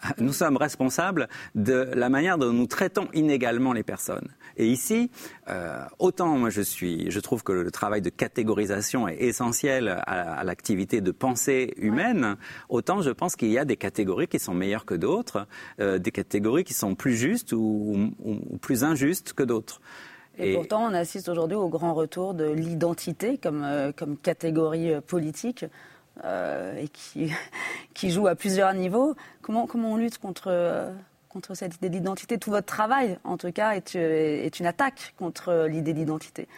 Nous 0.19 0.33
sommes 0.33 0.57
responsables 0.57 1.29
de 1.55 1.89
la 1.95 2.09
manière 2.09 2.39
dont 2.39 2.53
nous 2.53 2.67
traitons 2.67 3.09
inégalement 3.15 3.73
les 3.73 3.85
personnes. 3.85 4.29
Et 4.57 4.67
ici, 4.67 5.11
euh, 5.49 5.85
autant 6.01 6.37
moi 6.39 6.51
je 6.51 6.61
suis, 6.61 7.11
je 7.11 7.21
trouve 7.21 7.43
que 7.43 7.53
le 7.53 7.71
travail 7.71 8.03
de 8.03 8.11
catégorisation 8.11 9.07
est 9.07 9.23
essentiel 9.23 10.03
à, 10.07 10.43
l'activité 10.45 11.01
de 11.01 11.13
pensée 11.13 11.73
humaine, 11.77 12.37
autant 12.69 13.01
je 13.01 13.11
pense 13.11 13.37
qu'il 13.37 13.51
y 13.51 13.59
a 13.59 13.65
des 13.65 13.77
catégories 13.77 14.29
qui 14.29 14.39
sont 14.39 14.55
meilleures 14.55 14.85
que 14.85 14.95
d'autres, 14.95 15.47
euh, 15.81 15.99
des 15.99 16.11
catégories 16.11 16.65
qui 16.65 16.75
sont 16.75 16.95
plus 16.95 17.15
justes 17.15 17.53
ou 17.53 18.13
plus 18.61 18.85
injustes 18.85 19.33
que 19.33 19.43
d'autres. 19.43 19.81
Et, 20.39 20.55
pourtant, 20.55 20.85
on 20.85 20.95
assiste 20.95 21.29
aujourd'hui 21.29 21.57
au 21.57 21.69
grand 21.69 21.95
retour 21.95 22.35
de 22.35 22.49
l'identité 22.51 23.39
comme, 23.39 23.63
euh, 23.65 23.93
comme 23.93 24.17
catégorie 24.17 24.93
euh, 24.93 25.01
politique 25.01 25.67
euh, 26.25 26.77
et 26.77 26.89
qui, 26.89 27.31
qui 27.95 28.11
joue 28.11 28.27
à 28.27 28.35
plusieurs 28.35 28.73
niveaux. 28.73 29.15
Comment, 29.43 29.67
comment 29.67 29.93
on 29.93 29.97
lutte 29.97 30.19
contre, 30.19 30.91
contre 31.29 31.55
cette 31.55 31.77
idée 31.77 31.91
d'identité? 31.91 32.39
Tout 32.39 32.51
votre 32.51 32.67
travail, 32.67 33.19
en 33.25 33.37
tout 33.37 33.53
cas, 33.53 33.73
est, 33.73 33.95
est 33.95 34.59
une 34.59 34.67
attaque 34.67 35.15
contre 35.19 35.67
l'idée 35.69 35.93
d'identité. 35.93 36.49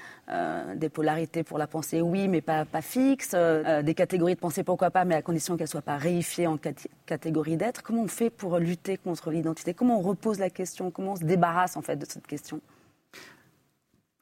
des 0.76 0.88
polarités 0.88 1.42
pour 1.42 1.58
la 1.58 1.66
pensée, 1.66 2.00
oui, 2.00 2.28
mais 2.28 2.40
pas, 2.40 2.64
pas 2.64 2.82
fixes. 2.82 3.34
des 3.34 3.94
catégories 3.94 4.34
de 4.34 4.40
pensée, 4.40 4.62
pourquoi 4.62 4.90
pas, 4.90 5.04
mais 5.04 5.14
à 5.14 5.22
condition 5.22 5.56
qu'elles 5.56 5.64
ne 5.64 5.70
soient 5.70 5.82
pas 5.82 5.96
réifiées 5.96 6.46
en 6.46 6.58
catégorie 7.06 7.56
d'être. 7.56 7.82
Comment 7.82 8.02
on 8.02 8.08
fait 8.08 8.30
pour 8.30 8.58
lutter 8.58 8.98
contre 8.98 9.30
l'identité? 9.30 9.72
Comment 9.72 9.98
on 9.98 10.02
repose 10.02 10.38
la 10.38 10.50
question? 10.50 10.90
Comment 10.90 11.12
on 11.12 11.16
se 11.16 11.24
débarrasse, 11.24 11.76
en 11.76 11.82
fait, 11.82 11.96
de 11.96 12.06
cette 12.06 12.26
question? 12.26 12.60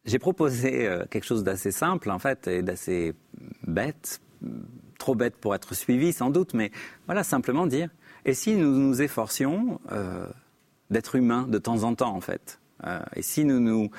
J'ai 0.05 0.19
proposé 0.19 0.87
euh, 0.87 1.05
quelque 1.09 1.25
chose 1.25 1.45
d'assez 1.45 1.71
simple, 1.71 2.11
en 2.11 2.19
fait, 2.19 2.49
et 2.49 2.63
d'assez 2.63 3.15
bête, 3.67 4.21
trop 4.99 5.15
bête 5.15 5.37
pour 5.37 5.55
être 5.55 5.75
suivi 5.75 6.13
sans 6.13 6.31
doute, 6.31 6.55
mais 6.55 6.71
voilà, 7.07 7.23
simplement 7.23 7.67
dire, 7.67 7.89
et 8.25 8.35
si 8.35 8.55
nous 8.55 8.77
nous 8.77 9.03
efforcions 9.03 9.81
euh, 9.93 10.27
d'être 10.91 11.15
humains 11.15 11.47
de 11.49 11.59
temps 11.59 11.85
en 11.85 11.95
temps, 11.95 12.15
en 12.15 12.21
fait 12.21 12.59
euh, 12.85 12.99
et 13.15 13.23
si 13.23 13.45
nous 13.45 13.61
nous 13.61 13.91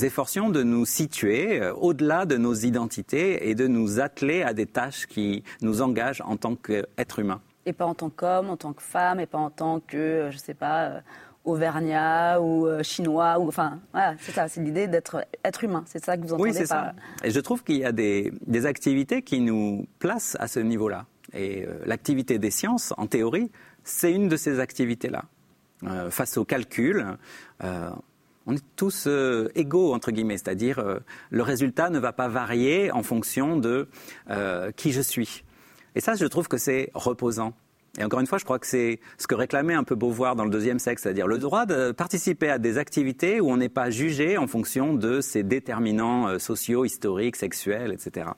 efforcions 0.00 0.48
de 0.48 0.62
nous 0.62 0.84
situer 0.84 1.60
au-delà 1.70 2.24
de 2.24 2.36
nos 2.36 2.54
identités 2.54 3.48
et 3.48 3.56
de 3.56 3.66
nous 3.66 3.98
atteler 3.98 4.44
à 4.44 4.54
des 4.54 4.66
tâches 4.66 5.06
qui 5.06 5.42
nous 5.60 5.82
engagent 5.82 6.22
en 6.24 6.36
tant 6.36 6.54
qu'être 6.54 7.18
humain. 7.18 7.40
Et 7.66 7.72
pas 7.72 7.84
en 7.84 7.94
tant 7.94 8.10
qu'homme, 8.10 8.48
en 8.48 8.56
tant 8.56 8.74
que 8.74 8.82
femme, 8.82 9.18
et 9.18 9.26
pas 9.26 9.38
en 9.38 9.50
tant 9.50 9.80
que, 9.80 10.28
je 10.30 10.36
ne 10.36 10.40
sais 10.40 10.54
pas, 10.54 11.02
auvergnat 11.44 12.40
ou 12.40 12.66
euh, 12.66 12.82
chinois. 12.82 13.38
Ou, 13.38 13.48
enfin, 13.48 13.80
voilà, 13.92 14.14
c'est 14.20 14.32
ça, 14.32 14.48
c'est 14.48 14.60
l'idée 14.60 14.86
d'être 14.86 15.24
être 15.44 15.64
humain. 15.64 15.84
C'est 15.86 16.04
ça 16.04 16.16
que 16.16 16.22
vous 16.22 16.32
entendez 16.32 16.50
Oui, 16.50 16.54
c'est 16.54 16.66
ça. 16.66 16.94
Et 17.24 17.30
je 17.30 17.40
trouve 17.40 17.62
qu'il 17.64 17.78
y 17.78 17.84
a 17.84 17.92
des, 17.92 18.32
des, 18.46 18.66
activités 18.66 19.22
qui 19.22 19.40
nous 19.40 19.86
placent 19.98 20.36
à 20.40 20.48
ce 20.48 20.60
niveau-là. 20.60 21.06
Et 21.32 21.64
euh, 21.64 21.78
l'activité 21.86 22.38
des 22.38 22.50
sciences, 22.50 22.92
en 22.96 23.06
théorie, 23.06 23.50
c'est 23.84 24.12
une 24.12 24.28
de 24.28 24.36
ces 24.36 24.60
activités-là. 24.60 25.24
Euh, 25.84 26.10
face 26.10 26.36
au 26.36 26.44
calcul, 26.44 27.06
on 28.46 28.56
est 28.56 28.64
tous 28.74 29.08
égaux, 29.54 29.94
entre 29.94 30.10
guillemets, 30.10 30.36
c'est-à-dire 30.36 30.84
le 31.30 31.42
résultat 31.42 31.90
ne 31.90 32.00
va 32.00 32.12
pas 32.12 32.26
varier 32.26 32.90
en 32.90 33.04
fonction 33.04 33.56
de 33.56 33.88
qui 34.76 34.90
je 34.90 35.00
suis. 35.00 35.44
Et 35.94 36.00
ça, 36.00 36.14
je 36.14 36.26
trouve 36.26 36.48
que 36.48 36.56
c'est 36.56 36.90
reposant. 36.94 37.54
Et 37.98 38.04
encore 38.04 38.20
une 38.20 38.26
fois, 38.26 38.38
je 38.38 38.44
crois 38.44 38.58
que 38.58 38.66
c'est 38.66 39.00
ce 39.18 39.26
que 39.26 39.34
réclamait 39.34 39.74
un 39.74 39.84
peu 39.84 39.94
Beauvoir 39.94 40.34
dans 40.34 40.44
le 40.44 40.50
deuxième 40.50 40.78
sexe, 40.78 41.02
c'est-à-dire 41.02 41.26
le 41.26 41.38
droit 41.38 41.66
de 41.66 41.92
participer 41.92 42.48
à 42.48 42.58
des 42.58 42.78
activités 42.78 43.40
où 43.40 43.50
on 43.50 43.58
n'est 43.58 43.68
pas 43.68 43.90
jugé 43.90 44.38
en 44.38 44.46
fonction 44.46 44.94
de 44.94 45.20
ses 45.20 45.42
déterminants 45.42 46.26
euh, 46.26 46.38
sociaux, 46.38 46.86
historiques, 46.86 47.36
sexuels, 47.36 47.92
etc. 47.92 48.30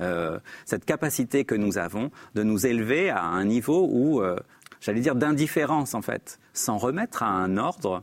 Euh, 0.00 0.38
cette 0.66 0.84
capacité 0.84 1.44
que 1.44 1.54
nous 1.54 1.78
avons 1.78 2.10
de 2.34 2.42
nous 2.42 2.66
élever 2.66 3.08
à 3.08 3.24
un 3.24 3.44
niveau 3.44 3.88
où, 3.90 4.20
euh, 4.22 4.36
j'allais 4.82 5.00
dire, 5.00 5.14
d'indifférence 5.14 5.94
en 5.94 6.02
fait, 6.02 6.38
sans 6.52 6.76
remettre 6.76 7.22
à 7.22 7.28
un 7.28 7.56
ordre 7.56 8.02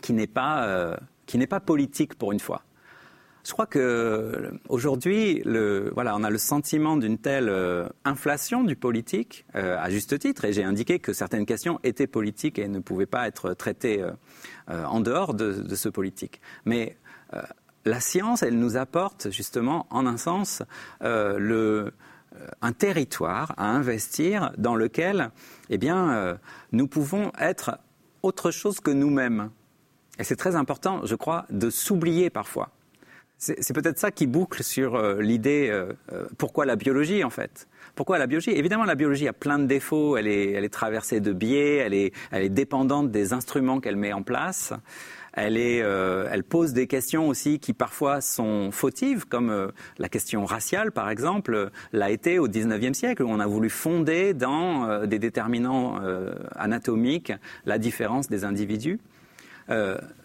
qui 0.00 0.14
n'est 0.14 0.26
pas, 0.26 0.96
qui 1.26 1.36
n'est 1.36 1.46
pas 1.46 1.60
politique 1.60 2.14
pour 2.14 2.32
une 2.32 2.40
fois. 2.40 2.62
Je 3.44 3.52
crois 3.52 3.66
que 3.66 4.52
aujourd'hui, 4.68 5.42
voilà, 5.94 6.16
on 6.16 6.22
a 6.22 6.30
le 6.30 6.38
sentiment 6.38 6.96
d'une 6.96 7.18
telle 7.18 7.48
euh, 7.48 7.88
inflation 8.04 8.62
du 8.62 8.76
politique, 8.76 9.44
euh, 9.56 9.76
à 9.80 9.90
juste 9.90 10.16
titre, 10.18 10.44
et 10.44 10.52
j'ai 10.52 10.62
indiqué 10.62 11.00
que 11.00 11.12
certaines 11.12 11.44
questions 11.44 11.80
étaient 11.82 12.06
politiques 12.06 12.58
et 12.58 12.68
ne 12.68 12.78
pouvaient 12.78 13.06
pas 13.06 13.26
être 13.26 13.54
traitées 13.54 14.00
euh, 14.00 14.84
en 14.84 15.00
dehors 15.00 15.34
de, 15.34 15.74
ce 15.74 15.88
politique. 15.88 16.40
Mais 16.64 16.96
la 17.84 17.98
science, 17.98 18.42
elle 18.42 18.58
nous 18.58 18.76
apporte 18.76 19.30
justement, 19.30 19.86
en 19.90 20.06
un 20.06 20.18
sens, 20.18 20.62
un 21.00 22.72
territoire 22.72 23.54
à 23.56 23.70
investir 23.70 24.52
dans 24.58 24.76
lequel, 24.76 25.30
eh 25.70 25.78
nous 26.72 26.86
pouvons 26.86 27.32
être 27.40 27.78
autre 28.22 28.50
chose 28.50 28.80
que 28.80 28.90
nous-mêmes. 28.90 29.50
Et 30.18 30.24
c'est 30.24 30.36
très 30.36 30.54
important, 30.56 31.04
je 31.04 31.14
crois, 31.16 31.46
de 31.50 31.70
s'oublier 31.70 32.30
parfois. 32.30 32.70
C'est 33.44 33.72
peut-être 33.72 33.98
ça 33.98 34.12
qui 34.12 34.28
boucle 34.28 34.62
sur 34.62 34.94
euh, 34.94 35.20
l'idée 35.20 35.68
euh, 35.68 35.94
euh, 36.12 36.26
pourquoi 36.38 36.64
la 36.64 36.76
biologie 36.76 37.24
en 37.24 37.30
fait. 37.30 37.66
Pourquoi 37.96 38.16
la 38.16 38.28
biologie? 38.28 38.50
Évidemment, 38.50 38.84
la 38.84 38.94
biologie 38.94 39.26
a 39.26 39.32
plein 39.32 39.58
de 39.58 39.64
défauts. 39.64 40.16
Elle 40.16 40.28
est, 40.28 40.52
elle 40.52 40.62
est 40.62 40.72
traversée 40.72 41.18
de 41.18 41.32
biais. 41.32 41.78
Elle 41.78 41.92
est, 41.92 42.12
elle 42.30 42.44
est 42.44 42.48
dépendante 42.48 43.10
des 43.10 43.32
instruments 43.32 43.80
qu'elle 43.80 43.96
met 43.96 44.12
en 44.12 44.22
place. 44.22 44.72
Elle, 45.32 45.56
est, 45.56 45.78
elle 45.78 46.44
pose 46.44 46.74
des 46.74 46.86
questions 46.86 47.26
aussi 47.26 47.58
qui 47.58 47.72
parfois 47.72 48.20
sont 48.20 48.70
fautives, 48.70 49.26
comme 49.26 49.72
la 49.98 50.08
question 50.10 50.44
raciale, 50.44 50.92
par 50.92 51.08
exemple, 51.08 51.70
l'a 51.94 52.10
été 52.10 52.38
au 52.38 52.48
XIXe 52.48 52.96
siècle, 52.96 53.22
où 53.22 53.30
on 53.30 53.40
a 53.40 53.46
voulu 53.46 53.70
fonder 53.70 54.34
dans 54.34 55.06
des 55.06 55.18
déterminants 55.18 55.98
anatomiques 56.54 57.32
la 57.64 57.78
différence 57.78 58.28
des 58.28 58.44
individus. 58.44 59.00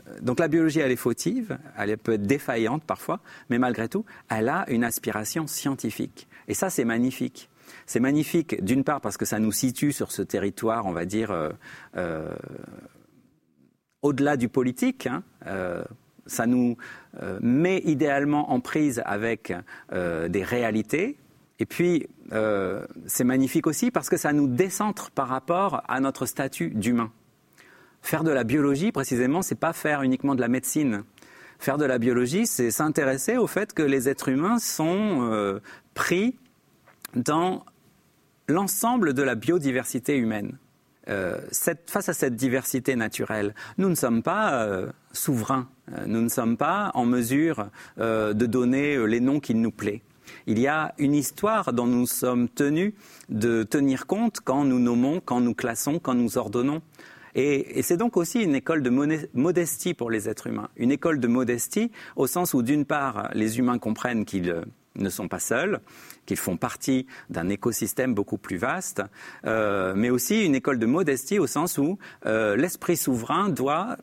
Euh, 0.08 0.20
donc 0.22 0.40
la 0.40 0.48
biologie, 0.48 0.80
elle 0.80 0.92
est 0.92 0.96
fautive, 0.96 1.58
elle 1.78 1.98
peut 1.98 2.14
être 2.14 2.24
défaillante 2.24 2.84
parfois, 2.84 3.20
mais 3.50 3.60
malgré 3.60 3.88
tout, 3.88 4.06
elle 4.30 4.50
a 4.50 4.66
une 4.70 4.84
aspiration 4.84 5.48
scientifique. 5.48 6.28
Et 6.48 6.54
ça, 6.54 6.70
c'est 6.70 6.86
magnifique. 6.86 7.50
C'est 7.86 8.00
magnifique, 8.00 8.64
d'une 8.64 8.84
part, 8.84 9.02
parce 9.02 9.18
que 9.18 9.26
ça 9.26 9.40
nous 9.40 9.52
situe 9.52 9.92
sur 9.92 10.12
ce 10.12 10.22
territoire, 10.22 10.86
on 10.86 10.94
va 10.94 11.06
dire, 11.06 11.32
euh, 11.32 11.50
euh, 11.98 12.30
au-delà 14.02 14.38
du 14.38 14.48
politique. 14.48 15.08
Hein, 15.08 15.24
ça 16.26 16.46
nous 16.46 16.76
met 17.42 17.82
idéalement 17.86 18.52
en 18.52 18.60
prise 18.60 19.02
avec 19.06 19.54
des 19.92 20.44
réalités. 20.44 21.18
Et 21.60 21.66
puis, 21.66 22.08
c'est 23.06 23.24
magnifique 23.24 23.66
aussi 23.66 23.92
parce 23.92 24.10
que 24.10 24.18
ça 24.18 24.34
nous 24.34 24.48
décentre 24.48 25.10
par 25.12 25.30
rapport 25.30 25.84
à 25.88 26.00
notre 26.00 26.26
statut 26.26 26.70
d'humain. 26.70 27.12
Faire 28.02 28.24
de 28.24 28.32
la 28.32 28.44
biologie, 28.44 28.92
précisément, 28.92 29.42
c'est 29.42 29.56
pas 29.56 29.74
faire 29.74 30.02
uniquement 30.02 30.36
de 30.36 30.42
la 30.42 30.48
médecine. 30.48 31.04
Faire 31.60 31.78
de 31.78 31.86
la 31.86 31.98
biologie, 31.98 32.46
c'est 32.46 32.72
s'intéresser 32.72 33.38
au 33.38 33.48
fait 33.48 33.74
que 33.74 33.82
les 33.82 34.10
êtres 34.10 34.30
humains 34.30 34.60
sont 34.60 35.30
euh, 35.32 35.60
pris 35.94 36.38
dans 37.16 37.66
l'ensemble 38.48 39.14
de 39.14 39.24
la 39.24 39.36
biodiversité 39.36 40.16
humaine. 40.16 40.58
Euh, 41.10 41.40
face 41.88 42.10
à 42.10 42.14
cette 42.14 42.36
diversité 42.36 42.96
naturelle, 42.96 43.56
nous 43.78 43.90
ne 43.90 43.96
sommes 43.96 44.22
pas 44.22 44.62
euh, 44.62 44.88
souverains, 45.14 45.68
nous 46.06 46.22
ne 46.22 46.30
sommes 46.30 46.58
pas 46.58 46.92
en 46.96 47.06
mesure 47.06 47.70
de 47.98 48.46
donner 48.46 49.08
les 49.08 49.22
noms 49.22 49.40
qu'il 49.40 49.62
nous 49.62 49.72
plaît. 49.72 50.02
Il 50.46 50.60
y 50.60 50.68
a 50.68 50.94
une 50.98 51.16
histoire 51.16 51.74
dont 51.74 51.88
nous 51.88 52.06
sommes 52.06 52.50
tenus 52.50 52.94
de 53.30 53.64
tenir 53.64 54.06
compte 54.06 54.40
quand 54.44 54.66
nous 54.66 54.80
nommons, 54.80 55.22
quand 55.24 55.40
nous 55.40 55.54
classons, 55.54 56.00
quand 56.00 56.14
nous 56.14 56.38
ordonnons. 56.38 56.82
Et, 57.38 57.84
c'est 57.84 57.98
donc 57.98 58.18
aussi 58.18 58.42
une 58.42 58.56
école 58.56 58.82
de 58.82 58.90
modestie 59.36 59.94
pour 59.94 60.10
les 60.10 60.28
êtres 60.28 60.48
humains. 60.48 60.70
Une 60.76 60.92
école 60.92 61.20
de 61.20 61.28
modestie 61.28 61.92
au 62.16 62.26
sens 62.26 62.56
où, 62.56 62.64
d'une 62.64 62.84
part, 62.84 63.30
les 63.34 63.60
humains 63.60 63.78
comprennent 63.78 64.26
qu'ils 64.26 64.50
euh, 64.50 64.66
ne 64.96 65.08
sont 65.10 65.28
pas 65.28 65.38
seuls, 65.38 65.80
qu'ils 66.26 66.38
font 66.38 66.58
partie 66.58 67.06
d'un 67.30 67.48
écosystème 67.50 68.16
beaucoup 68.16 68.40
plus 68.40 68.58
vaste, 68.58 69.04
euh, 69.46 69.94
mais 69.96 70.10
aussi 70.10 70.46
une 70.46 70.56
école 70.56 70.80
de 70.80 70.88
modestie 70.88 71.38
au 71.38 71.46
sens 71.46 71.78
où 71.78 72.00
euh, 72.26 72.56
l'esprit 72.56 72.98
souverain 72.98 73.50
doit, 73.50 73.98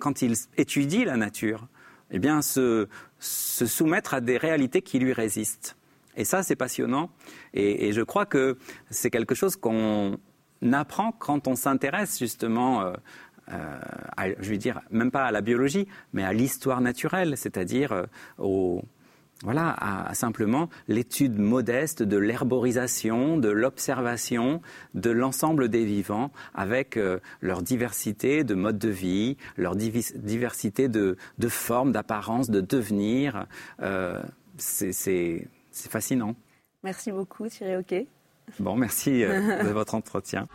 quand 0.00 0.20
il 0.20 0.34
étudie 0.56 1.04
la 1.04 1.16
nature, 1.16 1.68
eh 2.10 2.18
bien, 2.18 2.42
se, 2.42 2.88
soumettre 3.20 4.14
à 4.14 4.20
des 4.20 4.38
réalités 4.38 4.82
qui 4.82 4.98
lui 4.98 5.12
résistent. 5.12 5.76
Et 6.16 6.24
ça, 6.24 6.42
c'est 6.42 6.56
passionnant. 6.56 7.10
et, 7.54 7.92
je 7.92 8.02
crois 8.02 8.26
que 8.26 8.58
c'est 8.90 9.10
quelque 9.10 9.36
chose 9.36 9.54
qu'on 9.54 10.18
apprend 10.72 11.12
quand 11.12 11.48
on 11.48 11.54
s'intéresse 11.54 12.18
justement 12.18 12.82
euh, 12.82 12.92
euh, 13.52 14.34
je 14.38 14.50
veux 14.50 14.58
dire, 14.58 14.80
même 14.90 15.10
pas 15.10 15.24
à 15.24 15.32
la 15.32 15.40
biologie, 15.40 15.88
mais 16.12 16.22
à 16.22 16.32
l'histoire 16.32 16.80
naturelle, 16.80 17.36
c'est-à-dire 17.36 17.92
euh, 17.92 18.04
au, 18.38 18.82
voilà, 19.42 19.74
à, 19.80 20.14
simplement 20.14 20.68
l'étude 20.86 21.38
modeste 21.38 22.02
de 22.02 22.16
l'herborisation, 22.16 23.38
de 23.38 23.48
l'observation 23.48 24.60
de 24.94 25.10
l'ensemble 25.10 25.68
des 25.68 25.84
vivants 25.84 26.30
avec 26.54 26.98
leur 27.40 27.62
diversité 27.62 28.44
de 28.44 28.54
modes 28.54 28.78
de 28.78 28.90
vie, 28.90 29.38
leur 29.56 29.76
diversité 29.76 30.88
de, 30.88 31.16
de 31.38 31.48
formes, 31.48 31.90
d'apparence, 31.90 32.50
de 32.50 32.60
devenir. 32.60 33.46
c'est 34.58 35.48
fascinant. 35.72 36.36
Merci 36.82 37.10
beaucoup 37.10 37.48
Thierry 37.48 37.76
Hockey. 37.76 38.06
Bon, 38.58 38.76
merci 38.76 39.24
euh, 39.24 39.62
de 39.64 39.70
votre 39.70 39.94
entretien. 39.94 40.48